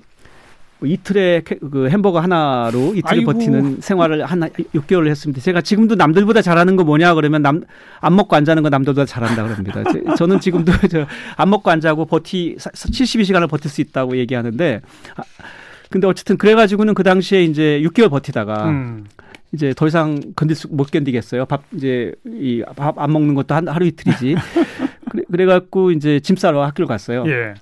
뭐 0.79 0.87
이틀에 0.87 1.41
캐- 1.45 1.57
그 1.57 1.89
햄버거 1.89 2.19
하나로 2.21 2.93
이틀을 2.95 3.19
아이고. 3.19 3.33
버티는 3.33 3.77
생활을 3.81 4.23
한 4.25 4.39
6개월을 4.41 5.07
했습니다. 5.09 5.41
제가 5.41 5.59
지금도 5.61 5.95
남들보다 5.95 6.41
잘하는 6.41 6.75
거 6.77 6.83
뭐냐 6.85 7.15
그러면 7.15 7.41
남 7.41 7.63
안 8.01 8.15
먹고 8.15 8.35
안 8.37 8.45
자는 8.45 8.63
거 8.63 8.69
남들보다 8.69 9.05
잘한다 9.05 9.43
그럽니다. 9.43 9.83
제- 9.91 10.03
저는 10.17 10.39
지금도 10.39 10.71
저 10.87 11.05
안 11.35 11.49
먹고 11.49 11.69
안 11.71 11.81
자고 11.81 12.05
버티 12.05 12.55
72시간을 12.59 13.49
버틸 13.49 13.69
수 13.71 13.81
있다고 13.81 14.15
얘기하는데 14.17 14.79
아, 15.17 15.21
근데 15.89 16.07
어쨌든 16.07 16.37
그래 16.37 16.55
가지고는 16.55 16.93
그 16.93 17.03
당시에 17.03 17.43
이제 17.43 17.81
6개월 17.83 18.09
버티다가 18.09 18.69
음. 18.69 19.05
이제 19.51 19.73
더 19.75 19.87
이상 19.87 20.21
건들 20.35 20.55
수, 20.55 20.67
못 20.69 20.91
견디겠어요. 20.91 21.45
밥 21.45 21.63
이제 21.75 22.13
이 22.25 22.61
밥 22.75 22.97
안 22.99 23.11
먹는 23.11 23.33
것도 23.33 23.53
한 23.55 23.67
하루 23.67 23.85
이틀이지. 23.87 24.35
그래, 25.09 25.23
그래갖고 25.31 25.91
이제 25.91 26.19
짐 26.19 26.35
싸러 26.35 26.63
학교를 26.63 26.87
갔어요. 26.87 27.23
예. 27.27 27.53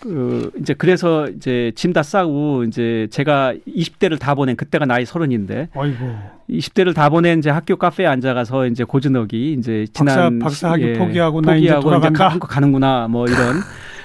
그 0.00 0.50
이제 0.58 0.74
그래서 0.74 1.28
이제 1.28 1.70
짐 1.76 1.92
다 1.92 2.02
싸고 2.02 2.64
이제 2.64 3.06
제가 3.12 3.54
20대를 3.68 4.18
다 4.18 4.34
보낸 4.34 4.56
그때가 4.56 4.84
나이 4.84 5.04
서른인데 5.04 5.68
아이고. 5.74 6.16
20대를 6.50 6.92
다 6.94 7.08
보낸 7.08 7.38
이제 7.38 7.50
학교 7.50 7.76
카페에 7.76 8.06
앉아가서 8.06 8.66
이제 8.66 8.82
고즈넉이 8.82 9.52
이제 9.52 9.86
지난 9.92 10.40
박사- 10.40 10.44
박사학위 10.70 10.82
예, 10.82 10.92
포기하고 10.94 11.40
나 11.40 11.54
이제 11.54 11.66
포기하고 11.68 11.82
돌아간다. 11.82 12.18
가, 12.24 12.30
한국 12.32 12.48
가는구나 12.48 13.06
뭐 13.08 13.26
이런 13.28 13.60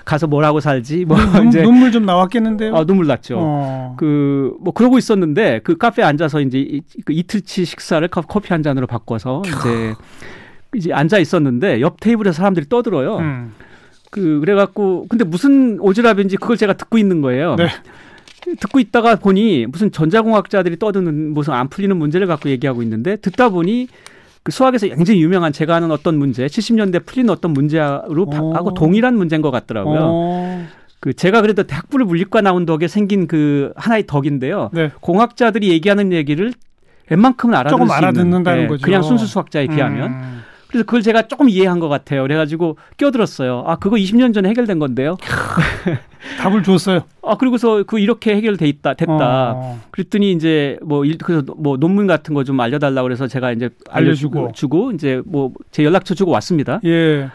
가서 0.05 0.27
뭘 0.27 0.45
하고 0.45 0.59
살지 0.59 1.05
뭐 1.05 1.17
눈, 1.17 1.47
이제 1.47 1.63
눈물 1.63 1.91
좀 1.91 2.05
나왔겠는데요. 2.05 2.75
아, 2.75 2.85
눈물 2.85 3.07
났죠. 3.07 3.35
어. 3.39 3.95
그뭐 3.97 4.71
그러고 4.75 4.99
있었는데 4.99 5.61
그 5.63 5.77
카페 5.77 6.03
에 6.03 6.05
앉아서 6.05 6.41
이제 6.41 6.59
이, 6.59 6.81
그 7.05 7.11
이틀치 7.11 7.65
식사를 7.65 8.07
커- 8.09 8.21
커피 8.21 8.49
한 8.53 8.61
잔으로 8.61 8.85
바꿔서 8.85 9.41
이제 9.45 9.95
이제 10.75 10.91
앉아 10.93 11.17
있었는데 11.19 11.81
옆 11.81 11.99
테이블에 11.99 12.31
사람들이 12.31 12.67
떠들어요. 12.69 13.17
음. 13.17 13.53
그 14.11 14.39
그래갖고 14.39 15.05
근데 15.09 15.23
무슨 15.23 15.77
오지랖인지 15.77 16.39
그걸 16.39 16.57
제가 16.57 16.73
듣고 16.73 16.97
있는 16.97 17.21
거예요. 17.21 17.55
네. 17.55 17.67
듣고 18.59 18.79
있다가 18.79 19.15
보니 19.15 19.65
무슨 19.67 19.91
전자공학자들이 19.91 20.79
떠드는 20.79 21.33
무슨 21.33 21.53
안 21.53 21.67
풀리는 21.67 21.95
문제를 21.97 22.27
갖고 22.27 22.49
얘기하고 22.49 22.81
있는데 22.83 23.17
듣다 23.17 23.49
보니 23.49 23.87
그 24.43 24.51
수학에서 24.53 24.87
굉장히 24.87 25.21
유명한 25.21 25.51
제가 25.51 25.75
아는 25.75 25.91
어떤 25.91 26.17
문제, 26.17 26.45
70년대 26.45 27.05
풀린 27.05 27.29
어떤 27.29 27.51
문제로 27.51 28.25
바- 28.29 28.41
오. 28.41 28.53
하고 28.53 28.73
동일한 28.73 29.17
문제인 29.17 29.41
것 29.41 29.51
같더라고요. 29.51 29.99
어. 30.01 30.67
그 31.01 31.13
제가 31.13 31.41
그래도 31.41 31.63
학부를 31.69 32.05
물리과 32.05 32.39
나온 32.41 32.65
덕에 32.65 32.87
생긴 32.87 33.27
그 33.27 33.73
하나의 33.75 34.07
덕인데요. 34.07 34.69
네. 34.73 34.91
공학자들이 35.01 35.69
얘기하는 35.69 36.13
얘기를 36.13 36.53
웬만큼은 37.09 37.53
알아듣는 37.55 37.85
조금 37.85 37.91
알아듣는다는 37.91 38.63
예, 38.63 38.67
거죠. 38.67 38.83
그냥 38.85 39.01
순수 39.01 39.25
수학자에 39.27 39.67
비하면. 39.67 40.11
음. 40.11 40.41
그래서 40.67 40.85
그걸 40.85 41.01
제가 41.01 41.23
조금 41.23 41.49
이해한 41.49 41.79
것 41.79 41.87
같아요. 41.89 42.23
그래가지고 42.23 42.77
껴들었어요. 42.97 43.63
아 43.67 43.77
그거 43.77 43.95
20년 43.95 44.33
전에 44.33 44.49
해결된 44.49 44.79
건데요. 44.79 45.17
답을 46.41 46.63
줬어요. 46.63 47.01
아 47.23 47.35
그리고서 47.37 47.83
그 47.83 47.99
이렇게 47.99 48.35
해결돼 48.35 48.67
있다 48.67 48.93
됐다. 48.95 49.53
어. 49.55 49.79
그랬더니 49.91 50.31
이제 50.31 50.77
뭐 50.83 51.05
일, 51.05 51.17
그래서 51.17 51.43
뭐 51.57 51.77
논문 51.77 52.07
같은 52.07 52.33
거 52.33 52.43
좀 52.43 52.59
알려달라 52.59 53.01
고 53.01 53.05
그래서 53.07 53.27
제가 53.27 53.51
이제 53.51 53.69
알려주고. 53.89 54.39
알려주고 54.39 54.51
주고 54.53 54.91
이제 54.91 55.21
뭐 55.25 55.51
제 55.71 55.83
연락처 55.83 56.13
주고 56.15 56.31
왔습니다. 56.31 56.79
예. 56.85 57.29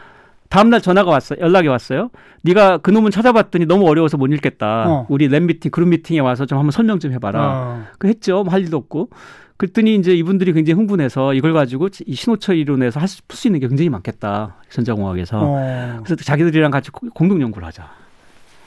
다음 0.49 0.69
날 0.69 0.83
전화가 0.83 1.11
왔어요. 1.11 1.39
연락이 1.41 1.69
왔어요. 1.69 2.11
네가 2.43 2.79
그 2.79 2.91
논문 2.91 3.11
찾아봤더니 3.11 3.65
너무 3.67 3.89
어려워서 3.89 4.19
못 4.19 4.27
읽겠다. 4.27 4.85
어. 4.87 5.07
우리 5.09 5.29
랩 5.29 5.41
미팅 5.45 5.71
그룹 5.71 5.89
미팅에 5.89 6.19
와서 6.21 6.45
좀 6.45 6.59
한번 6.59 6.71
설명 6.73 6.99
좀 6.99 7.13
해봐라. 7.13 7.41
어. 7.43 7.85
그 7.99 8.09
했죠. 8.09 8.43
뭐 8.45 8.53
할 8.53 8.61
일도 8.63 8.77
없고. 8.77 9.09
그랬더니 9.63 9.95
이제 9.95 10.13
이분들이 10.13 10.53
굉장히 10.53 10.77
흥분해서 10.77 11.35
이걸 11.35 11.53
가지고 11.53 11.89
이 12.05 12.15
신호처 12.17 12.55
이론에서 12.55 12.99
할 12.99 13.07
수 13.09 13.47
있는 13.47 13.61
게 13.61 13.69
굉장히 13.69 13.89
많겠다. 13.91 14.57
전자공학에서. 14.71 15.39
어. 15.41 16.01
그래서 16.05 16.17
자기들이랑 16.25 16.73
같이 16.73 16.91
공동 16.91 17.41
연구를 17.41 17.67
하자. 17.69 17.89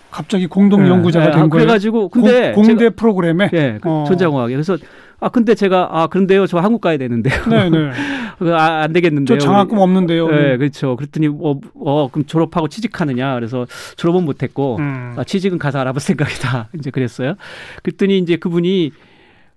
갑자기 0.10 0.47
공동 0.47 0.88
연구자가 0.88 1.25
예, 1.25 1.31
된 1.31 1.39
아, 1.41 1.47
거예요. 1.47 1.49
그래가지고 1.49 2.08
근데 2.08 2.53
공, 2.53 2.63
공대 2.63 2.88
제가- 2.88 2.95
프로그램에. 2.95 3.49
예, 3.53 3.77
그 3.81 3.89
어. 3.89 4.05
전자공학에 4.08 4.53
그래서 4.53 4.77
아 5.19 5.27
근데 5.27 5.53
제가 5.55 5.89
아 5.91 6.08
그런데요 6.08 6.47
저 6.47 6.60
한국 6.60 6.79
가야 6.79 6.95
되는데요. 6.97 7.43
네네. 7.43 7.91
아, 8.55 8.84
안저 8.84 8.93
되겠는데요. 8.93 9.38
장학금 9.38 9.77
없는데요. 9.77 10.29
네, 10.29 10.58
그렇죠. 10.58 10.95
그랬더니 10.95 11.27
어, 11.27 11.60
어 11.75 12.08
그럼 12.10 12.25
졸업하고 12.25 12.69
취직하느냐? 12.69 13.34
그래서 13.36 13.67
졸업은 13.97 14.23
못했고 14.23 14.77
음. 14.79 15.13
아, 15.17 15.25
취직은 15.25 15.58
가서 15.58 15.79
알아볼 15.79 15.99
생각이다. 15.99 16.69
이제 16.79 16.89
그랬어요. 16.91 17.36
그랬더니 17.84 18.19
이제 18.19 18.38
그분이 18.38 18.91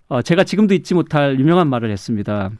어, 0.08 0.22
제가 0.22 0.44
지금도 0.44 0.74
잊지 0.74 0.94
못할 0.94 1.38
유명한 1.38 1.68
말을 1.68 1.90
했습니다. 1.90 2.50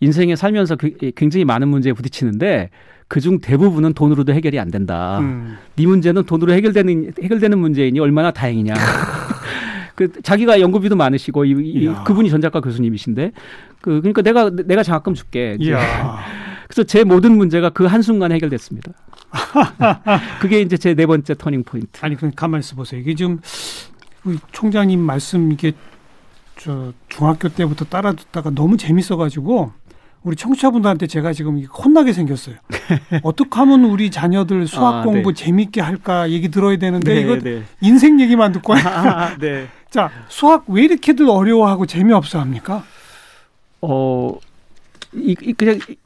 인생에 0.00 0.36
살면서 0.36 0.76
그- 0.76 0.92
굉장히 1.16 1.44
많은 1.44 1.68
문제에 1.68 1.92
부딪히는데 1.92 2.70
그중 3.08 3.40
대부분은 3.40 3.92
돈으로도 3.94 4.32
해결이 4.32 4.58
안 4.58 4.70
된다. 4.70 5.18
음. 5.20 5.56
네 5.76 5.86
문제는 5.86 6.24
돈으로 6.24 6.52
해결되는 6.52 7.12
해결되는 7.22 7.58
문제이니 7.58 7.98
얼마나 8.00 8.30
다행이냐. 8.30 8.74
그 9.94 10.10
자기가 10.22 10.60
연구비도 10.60 10.96
많으시고 10.96 11.44
이, 11.44 11.50
이-. 11.50 11.94
그분이 12.04 12.30
전작가 12.30 12.60
교수님이신데 12.60 13.32
그 13.82 14.00
그러니까 14.00 14.22
내가 14.22 14.48
내가 14.50 14.82
장학금 14.82 15.14
줄게. 15.14 15.56
그래서 16.66 16.84
제 16.84 17.04
모든 17.04 17.36
문제가 17.36 17.68
그 17.68 17.84
한순간에 17.84 18.34
해결됐습니다. 18.36 18.92
그게 20.40 20.60
이제 20.62 20.76
제 20.78 20.94
네 20.94 21.04
번째 21.06 21.34
터닝 21.34 21.64
포인트. 21.64 21.88
아니 22.00 22.16
그냥 22.16 22.32
가만 22.34 22.60
있어 22.60 22.74
보세요. 22.76 23.00
이게 23.00 23.14
지금 23.14 23.40
총장님 24.52 24.98
말씀 24.98 25.52
이게 25.52 25.72
저 26.58 26.92
중학교 27.08 27.48
때부터 27.48 27.84
따라 27.84 28.12
듣다가 28.12 28.50
너무 28.50 28.76
재밌어가지고 28.76 29.72
우리 30.22 30.36
청취자분들한테 30.36 31.08
제가 31.08 31.32
지금 31.32 31.64
혼나게 31.64 32.12
생겼어요. 32.12 32.56
어떻게 33.24 33.50
하면 33.58 33.84
우리 33.84 34.10
자녀들 34.10 34.68
수학 34.68 35.00
아, 35.00 35.02
공부 35.02 35.32
네. 35.32 35.44
재밌게 35.44 35.80
할까 35.80 36.30
얘기 36.30 36.48
들어야 36.48 36.76
되는데 36.76 37.20
이거 37.20 37.38
네. 37.38 37.64
인생 37.80 38.20
얘기만 38.20 38.52
듣고 38.52 38.74
아, 38.74 39.36
네. 39.38 39.66
자 39.90 40.10
수학 40.28 40.64
왜 40.68 40.84
이렇게들 40.84 41.28
어려워하고 41.28 41.86
재미없어 41.86 42.38
합니까? 42.38 42.84
어, 43.80 44.38
이, 45.14 45.34
이 45.42 45.52
그냥 45.54 45.80
이- 45.88 45.96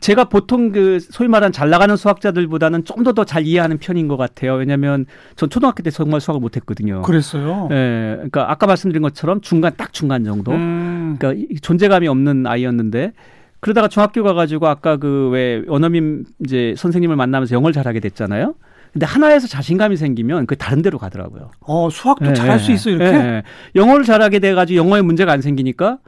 제가 0.00 0.24
보통 0.24 0.72
그 0.72 0.98
소위 1.00 1.28
말하는 1.28 1.52
잘 1.52 1.70
나가는 1.70 1.94
수학자들보다는 1.96 2.84
좀 2.84 3.04
더 3.04 3.12
더 3.12 3.24
잘 3.24 3.46
이해하는 3.46 3.78
편인 3.78 4.08
것 4.08 4.16
같아요. 4.16 4.54
왜냐하면 4.54 5.06
전 5.36 5.48
초등학교 5.50 5.82
때 5.82 5.90
정말 5.90 6.20
수학을 6.20 6.40
못했거든요. 6.40 7.02
그랬어요. 7.02 7.68
예, 7.70 8.14
그러니까 8.16 8.50
아까 8.50 8.66
말씀드린 8.66 9.02
것처럼 9.02 9.40
중간 9.40 9.72
딱 9.76 9.92
중간 9.92 10.24
정도. 10.24 10.50
음, 10.52 11.16
그러니까 11.18 11.44
이- 11.48 11.56
존재감이 11.60 12.08
없는 12.08 12.46
아이였는데 12.46 13.12
그러다가 13.60 13.88
중학교 13.88 14.22
가가지고 14.24 14.66
아까 14.66 14.96
그 14.96 15.30
왜 15.32 15.62
원어민 15.68 16.24
이제 16.44 16.74
선생님을 16.76 17.14
만나면서 17.16 17.54
영어를 17.54 17.72
잘하게 17.72 18.00
됐잖아요. 18.00 18.54
근데 18.92 19.06
하나에서 19.06 19.46
자신감이 19.48 19.96
생기면 19.96 20.46
그 20.46 20.56
다른 20.56 20.82
데로 20.82 20.98
가더라고요. 20.98 21.50
어 21.60 21.88
수학도 21.90 22.26
예, 22.30 22.32
잘할 22.34 22.58
수 22.58 22.70
예, 22.72 22.74
있어 22.74 22.90
이렇게. 22.90 23.04
예, 23.06 23.10
예. 23.12 23.42
영어를 23.76 24.04
잘하게 24.04 24.40
돼가지고 24.40 24.76
영어에 24.76 25.02
문제가 25.02 25.32
안 25.32 25.40
생기니까 25.40 25.98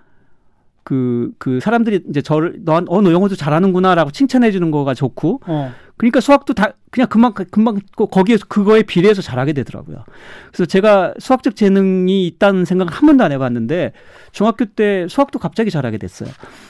그, 0.87 1.33
그 1.39 1.59
사람들이 1.59 2.05
이제 2.09 2.23
저를, 2.23 2.61
너, 2.65 2.75
어, 2.87 3.01
너 3.03 3.13
영어도 3.13 3.35
잘하는구나라고 3.35 4.13
칭찬해 4.13 4.53
주는 4.53 4.71
거가 4.71 4.95
좋고, 4.95 5.41
어. 5.45 5.73
그러니까 5.97 6.21
수학도 6.21 6.55
다 6.55 6.75
그냥 6.93 7.09
금방, 7.09 7.33
금방 7.33 7.81
그 7.97 8.07
거기에, 8.07 8.37
그거에 8.49 8.85
비례해서 8.85 9.21
잘하게 9.21 9.53
되더라고요. 9.55 10.05
그래서 10.53 10.65
제가 10.65 11.15
수학적 11.19 11.57
재능이 11.57 12.29
있다는 12.29 12.65
생각을 12.65 12.93
한 12.93 13.05
번도 13.05 13.25
안 13.25 13.33
해봤는데, 13.33 13.95
중학교 14.31 14.65
때 14.65 15.09
수학도 15.09 15.41
갑자기 15.41 15.73
잘하게 15.73 15.99
됐어요. 15.99 16.29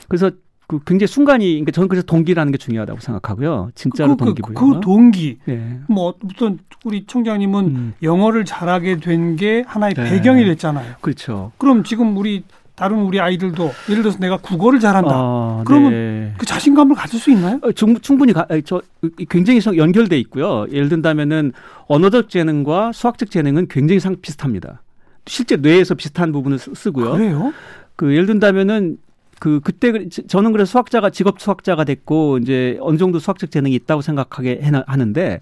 그래서 0.08 0.30
그 0.66 0.80
굉장히 0.86 1.08
순간이, 1.08 1.48
그러니까 1.52 1.72
저는 1.72 1.88
그래서 1.88 2.06
동기라는 2.06 2.52
게 2.52 2.56
중요하다고 2.56 3.00
생각하고요. 3.00 3.68
진짜로 3.74 4.16
그, 4.16 4.24
그, 4.24 4.24
동기부여. 4.42 4.54
그 4.58 4.80
동기. 4.80 5.38
예. 5.50 5.78
뭐 5.90 6.14
어떤 6.24 6.58
우리 6.86 7.04
총장님은 7.04 7.64
음, 7.66 7.92
영어를 8.02 8.46
잘하게 8.46 8.96
된 9.00 9.36
게 9.36 9.62
하나의 9.66 9.92
네. 9.92 10.04
배경이 10.08 10.42
됐잖아요. 10.46 10.94
그렇죠. 11.02 11.52
그럼 11.58 11.84
지금 11.84 12.16
우리 12.16 12.44
다른 12.76 12.98
우리 13.00 13.18
아이들도 13.20 13.70
예를 13.90 14.02
들어서 14.02 14.18
내가 14.18 14.36
국어를 14.36 14.78
잘한다. 14.80 15.10
어, 15.14 15.62
그러면 15.66 15.90
네. 15.92 16.32
그 16.36 16.44
자신감을 16.44 16.94
가질 16.94 17.18
수 17.18 17.30
있나요? 17.30 17.58
어, 17.62 17.72
충- 17.72 17.98
충분히 18.00 18.34
가, 18.34 18.46
아, 18.50 18.60
저 18.64 18.82
굉장히 19.30 19.60
성- 19.62 19.76
연결돼 19.78 20.18
있고요. 20.20 20.66
예를 20.70 20.90
든다면은 20.90 21.52
언어적 21.86 22.28
재능과 22.28 22.92
수학적 22.92 23.30
재능은 23.30 23.68
굉장히 23.68 23.98
상 23.98 24.16
비슷합니다. 24.20 24.82
실제 25.24 25.56
뇌에서 25.56 25.94
비슷한 25.94 26.32
부분을 26.32 26.58
쓰- 26.58 26.74
쓰고요. 26.74 27.12
그래요? 27.12 27.52
그 27.96 28.12
예를 28.12 28.26
든다면은 28.26 28.98
그 29.40 29.60
그때 29.64 29.92
그- 29.92 30.08
저- 30.10 30.22
저는 30.26 30.52
그래서 30.52 30.70
수학자가 30.70 31.08
직업 31.10 31.40
수학자가 31.40 31.84
됐고 31.84 32.38
이제 32.38 32.76
어느 32.80 32.98
정도 32.98 33.18
수학적 33.18 33.50
재능이 33.50 33.74
있다고 33.74 34.02
생각하게 34.02 34.60
해나- 34.62 34.84
하는데 34.86 35.40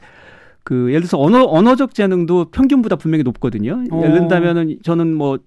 그 0.62 0.88
예를 0.90 1.01
들어서 1.03 1.20
언어 1.20 1.42
언어적 1.44 1.94
재능도 1.94 2.47
평균보다 2.53 2.94
분명히 2.97 3.25
높거든요. 3.25 3.83
어. 3.90 4.03
예를 4.03 4.20
든다면은 4.20 4.79
저는 4.85 5.14
뭐 5.14 5.38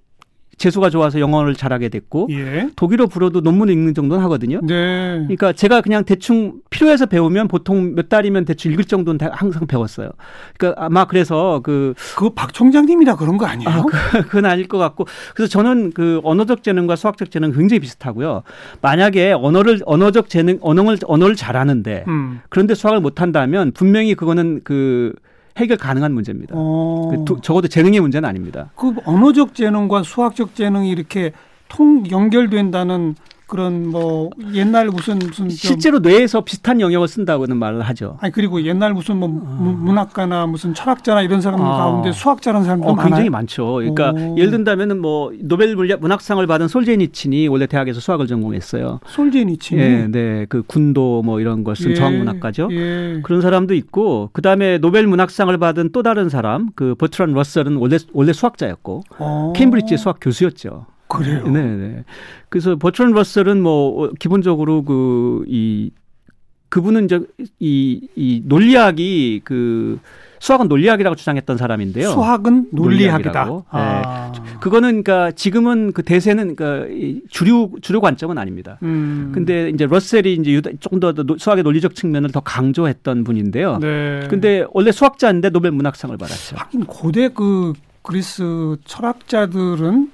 재수가 0.57 0.89
좋아서 0.89 1.19
영어를 1.19 1.53
잘하게 1.53 1.89
됐고 1.89 2.27
예. 2.31 2.69
독일어 2.75 3.05
불어도 3.05 3.41
논문 3.41 3.69
읽는 3.69 3.93
정도는 3.93 4.23
하거든요. 4.25 4.59
네. 4.63 5.19
그러니까 5.19 5.53
제가 5.53 5.81
그냥 5.81 6.03
대충 6.03 6.55
필요해서 6.69 7.05
배우면 7.05 7.47
보통 7.47 7.93
몇 7.95 8.09
달이면 8.09 8.45
대충 8.45 8.71
읽을 8.71 8.85
정도는 8.85 9.19
다 9.19 9.29
항상 9.31 9.67
배웠어요. 9.67 10.09
그러니까 10.57 10.83
아마 10.83 11.05
그래서 11.05 11.61
그 11.63 11.93
그거 12.15 12.31
박 12.33 12.53
총장님이라 12.53 13.15
그런 13.15 13.37
거 13.37 13.45
아니에요? 13.45 13.69
아, 13.69 13.83
그, 13.83 13.91
그건 14.27 14.45
아닐 14.45 14.67
것 14.67 14.77
같고 14.77 15.05
그래서 15.35 15.49
저는 15.49 15.91
그 15.91 16.21
언어적 16.23 16.63
재능과 16.63 16.95
수학적 16.95 17.29
재능 17.29 17.51
굉장히 17.51 17.79
비슷하고요. 17.79 18.43
만약에 18.81 19.33
언어를 19.33 19.81
언어적 19.85 20.29
재능 20.29 20.57
언어를 20.61 20.97
언어를 21.05 21.35
잘하는데 21.35 22.05
음. 22.07 22.41
그런데 22.49 22.73
수학을 22.73 22.99
못한다면 22.99 23.71
분명히 23.73 24.15
그거는 24.15 24.61
그 24.63 25.13
해결 25.57 25.77
가능한 25.77 26.13
문제입니다. 26.13 26.53
어. 26.55 27.09
그 27.11 27.25
도- 27.25 27.41
적어도 27.41 27.67
재능의 27.67 27.99
문제는 27.99 28.27
아닙니다. 28.27 28.71
그 28.75 28.93
언어적 29.05 29.55
재능과 29.55 30.03
수학적 30.03 30.55
재능이 30.55 30.89
이렇게 30.89 31.31
통 31.67 32.03
연결된다는 32.09 33.15
그런 33.47 33.89
뭐 33.89 34.29
옛날 34.53 34.88
무슨 34.88 35.19
무슨 35.19 35.31
좀 35.31 35.49
실제로 35.49 35.99
뇌에서 35.99 36.41
비슷한 36.41 36.81
영역을 36.81 37.07
쓴다고는 37.07 37.55
말을 37.57 37.81
하죠. 37.81 38.17
아니 38.19 38.31
그리고 38.33 38.62
옛날 38.63 38.93
무슨 38.93 39.17
뭐 39.17 39.29
문- 39.29 39.79
문학가나 39.86 40.45
무슨 40.47 40.73
철학자나 40.73 41.21
이런 41.21 41.39
사람 41.41 41.62
아. 41.62 41.77
가운데 41.77 42.12
수학자라는 42.12 42.65
사람도 42.65 42.88
어, 42.88 42.93
많아요. 42.93 43.10
굉장히 43.10 43.29
많죠. 43.29 43.75
그러니까 43.75 44.12
오. 44.12 44.36
예를 44.38 44.51
든다면은 44.51 44.99
뭐 45.01 45.31
노벨 45.39 45.75
문학상을 45.75 46.45
받은 46.45 46.67
솔제니친이 46.67 47.47
원래 47.47 47.67
대학에서 47.67 47.99
수학을 48.01 48.27
전공했어요. 48.27 48.99
솔제니친. 49.07 49.79
예, 49.79 50.07
네, 50.07 50.45
그 50.49 50.63
군도 50.67 51.21
뭐 51.23 51.39
이런 51.39 51.63
걸 51.63 51.78
쓴 51.78 51.95
저항문학가죠. 51.95 52.67
예. 52.71 53.21
그런 53.23 53.41
사람도 53.41 53.73
있고 53.75 54.29
그 54.33 54.41
다음에 54.41 54.77
노벨 54.77 55.07
문학상을 55.07 55.57
받은 55.57 55.91
또 55.93 56.03
다른 56.03 56.27
사람 56.29 56.69
그 56.75 56.95
버트란 56.95 57.31
러셀은 57.33 57.77
원래 57.77 57.97
원래 58.13 58.33
수학자였고 58.33 59.03
어. 59.19 59.53
케임브리지 59.55 59.95
수학 59.97 60.17
교수였죠. 60.19 60.86
그래요. 61.07 61.47
네, 61.47 61.61
네. 61.63 62.03
그래서 62.49 62.75
버트란 62.75 63.11
러셀은 63.11 63.61
뭐 63.61 64.05
어, 64.05 64.11
기본적으로 64.19 64.83
그이 64.83 65.91
그분은 66.69 67.05
이제 67.05 67.21
이, 67.59 68.07
이 68.15 68.41
논리학이 68.45 69.41
그 69.45 69.99
수학은 70.39 70.67
논리학이라고 70.67 71.15
주장했던 71.15 71.57
사람인데요. 71.57 72.09
수학은 72.09 72.67
논리학이다. 72.71 73.63
아. 73.69 74.31
그거는 74.59 75.01
그러니까 75.03 75.31
지금은 75.31 75.93
그 75.93 76.03
대세는 76.03 76.55
그러니까 76.55 76.87
이 76.93 77.21
주류 77.29 77.71
주류 77.81 78.01
관점은 78.01 78.37
아닙니다. 78.37 78.77
음. 78.83 79.31
근데 79.33 79.69
이제 79.69 79.85
러셀이 79.87 80.33
이제 80.33 80.61
조금 80.79 80.99
더 80.99 81.13
노- 81.13 81.37
수학의 81.37 81.63
논리적 81.63 81.95
측면을 81.95 82.31
더 82.31 82.41
강조했던 82.41 83.23
분인데요. 83.23 83.79
네. 83.79 84.27
근데 84.29 84.65
원래 84.73 84.91
수학자인데 84.91 85.49
노벨 85.49 85.71
문학상을 85.71 86.15
받았죠. 86.17 86.55
하긴 86.57 86.83
고대 86.85 87.29
그 87.29 87.73
그리스 88.03 88.75
철학자들은 88.85 90.11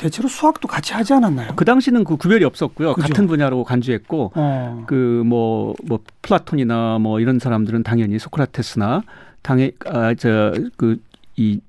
대체로 0.00 0.28
수학도 0.28 0.66
같이 0.66 0.94
하지 0.94 1.12
않았나요? 1.12 1.52
그 1.56 1.64
당시는 1.66 2.04
그 2.04 2.16
구별이 2.16 2.44
없었고요. 2.44 2.94
그죠. 2.94 3.06
같은 3.06 3.26
분야로 3.26 3.64
간주했고 3.64 4.32
어. 4.34 4.84
그뭐뭐 4.86 6.00
플라톤이나 6.22 6.98
뭐 6.98 7.20
이런 7.20 7.38
사람들은 7.38 7.82
당연히 7.82 8.18
소크라테스나 8.18 9.02
당연 9.42 9.72
아저그이 9.84 11.60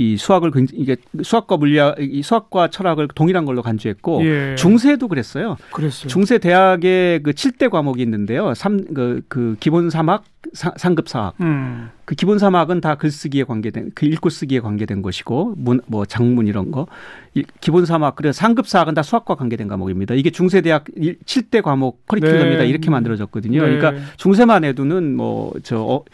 이 0.00 0.16
수학을 0.16 0.52
이게 0.72 0.96
수학과 1.22 1.56
물리학 1.56 1.96
이 1.98 2.22
수학과 2.22 2.68
철학을 2.68 3.08
동일한 3.14 3.44
걸로 3.44 3.62
간주했고 3.62 4.24
예. 4.24 4.54
중세도 4.56 5.08
그랬어요. 5.08 5.56
그랬어요. 5.72 6.08
중세 6.08 6.38
대학에 6.38 7.20
그 7.22 7.32
7대 7.32 7.68
과목이 7.68 8.00
있는데요. 8.02 8.54
삼그그 8.54 9.56
기본 9.58 9.90
삼학 9.90 10.24
사- 10.52 10.72
상급 10.76 11.08
사학. 11.08 11.34
음. 11.40 11.90
그 12.04 12.14
기본 12.14 12.38
사막은 12.38 12.80
다 12.80 12.94
글쓰기에 12.94 13.44
관계된 13.44 13.90
그 13.94 14.06
읽고 14.06 14.30
쓰기에 14.30 14.60
관계된 14.60 15.02
것이고 15.02 15.54
문 15.58 15.80
뭐 15.86 16.04
장문 16.06 16.46
이런 16.46 16.70
거 16.70 16.86
이- 17.34 17.44
기본 17.60 17.84
사막 17.86 18.16
그래서 18.16 18.36
상급 18.38 18.66
사학은 18.66 18.94
다 18.94 19.02
수학과 19.02 19.34
관계된 19.34 19.68
과목입니다. 19.68 20.14
이게 20.14 20.30
중세 20.30 20.60
대학 20.60 20.84
7대 20.84 21.60
과목 21.62 22.06
커리큘럼이다 22.06 22.58
네. 22.58 22.66
이렇게 22.68 22.90
만들어졌거든요. 22.90 23.62
네. 23.64 23.76
그러니까 23.78 24.02
중세만 24.16 24.64
해도는 24.64 25.16
뭐저 25.16 25.80
어, 25.82 26.04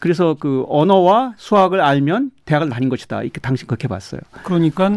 그래서 0.00 0.36
그 0.38 0.64
언어와 0.68 1.34
수학을 1.36 1.80
알면 1.80 2.30
대학을 2.44 2.70
다닌 2.70 2.88
것이다. 2.88 3.22
이렇게 3.22 3.40
당시 3.40 3.66
그렇게 3.66 3.88
봤어요. 3.88 4.20
그러니까 4.44 4.96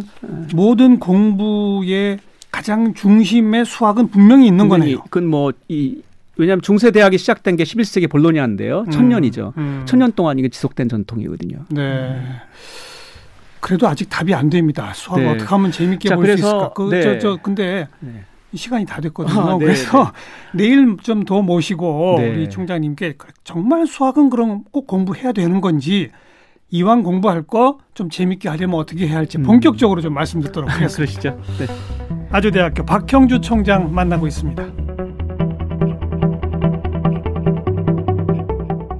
모든 0.55 0.99
공부의 0.99 2.19
가장 2.51 2.93
중심에 2.93 3.63
수학은 3.63 4.07
분명히 4.09 4.47
있는 4.47 4.67
거네요. 4.69 5.01
그건 5.03 5.27
뭐 5.27 5.51
이 5.67 6.01
왜냐하면 6.37 6.61
중세 6.61 6.91
대학이 6.91 7.17
시작된 7.17 7.55
게 7.55 7.63
11세기 7.63 8.09
볼로냐인데요. 8.09 8.81
음. 8.81 8.91
천년이죠. 8.91 9.53
음. 9.57 9.83
천년 9.85 10.11
동안 10.13 10.37
이게 10.39 10.49
지속된 10.49 10.89
전통이거든요. 10.89 11.65
네. 11.69 12.21
그래도 13.59 13.87
아직 13.87 14.09
답이 14.09 14.33
안 14.33 14.49
됩니다. 14.49 14.91
수학 14.93 15.19
네. 15.19 15.27
어떻게 15.29 15.45
하면 15.49 15.71
재밌게 15.71 16.09
자, 16.09 16.15
볼수 16.15 16.33
있을까? 16.33 16.73
그, 16.73 16.89
네. 16.89 17.01
저, 17.01 17.19
저, 17.19 17.37
근데 17.41 17.87
네. 17.99 18.23
시간이 18.53 18.85
다 18.85 19.01
됐거든요. 19.01 19.39
아, 19.41 19.57
네, 19.57 19.65
그래서 19.65 20.11
내일 20.53 20.95
좀 21.01 21.25
더 21.25 21.41
모시고 21.41 22.15
네. 22.19 22.29
우리 22.29 22.49
총장님께 22.49 23.15
정말 23.43 23.85
수학은 23.87 24.29
그럼 24.29 24.63
꼭 24.71 24.87
공부해야 24.87 25.31
되는 25.33 25.59
건지 25.59 26.11
이왕 26.69 27.03
공부할 27.03 27.43
거 27.43 27.79
좀 27.93 28.09
재밌게 28.11 28.47
하려면 28.47 28.75
어떻게 28.79 29.07
해야 29.07 29.17
할지 29.17 29.39
음. 29.39 29.43
본격적으로 29.43 30.01
좀 30.01 30.13
말씀 30.13 30.39
듣도록 30.41 30.69
하겠습니다. 30.71 30.95
그러시죠. 30.95 31.41
네. 31.57 32.27
아주대학교 32.31 32.85
박형주 32.85 33.41
총장 33.41 33.91
만나고 33.93 34.27
있습니다. 34.27 34.86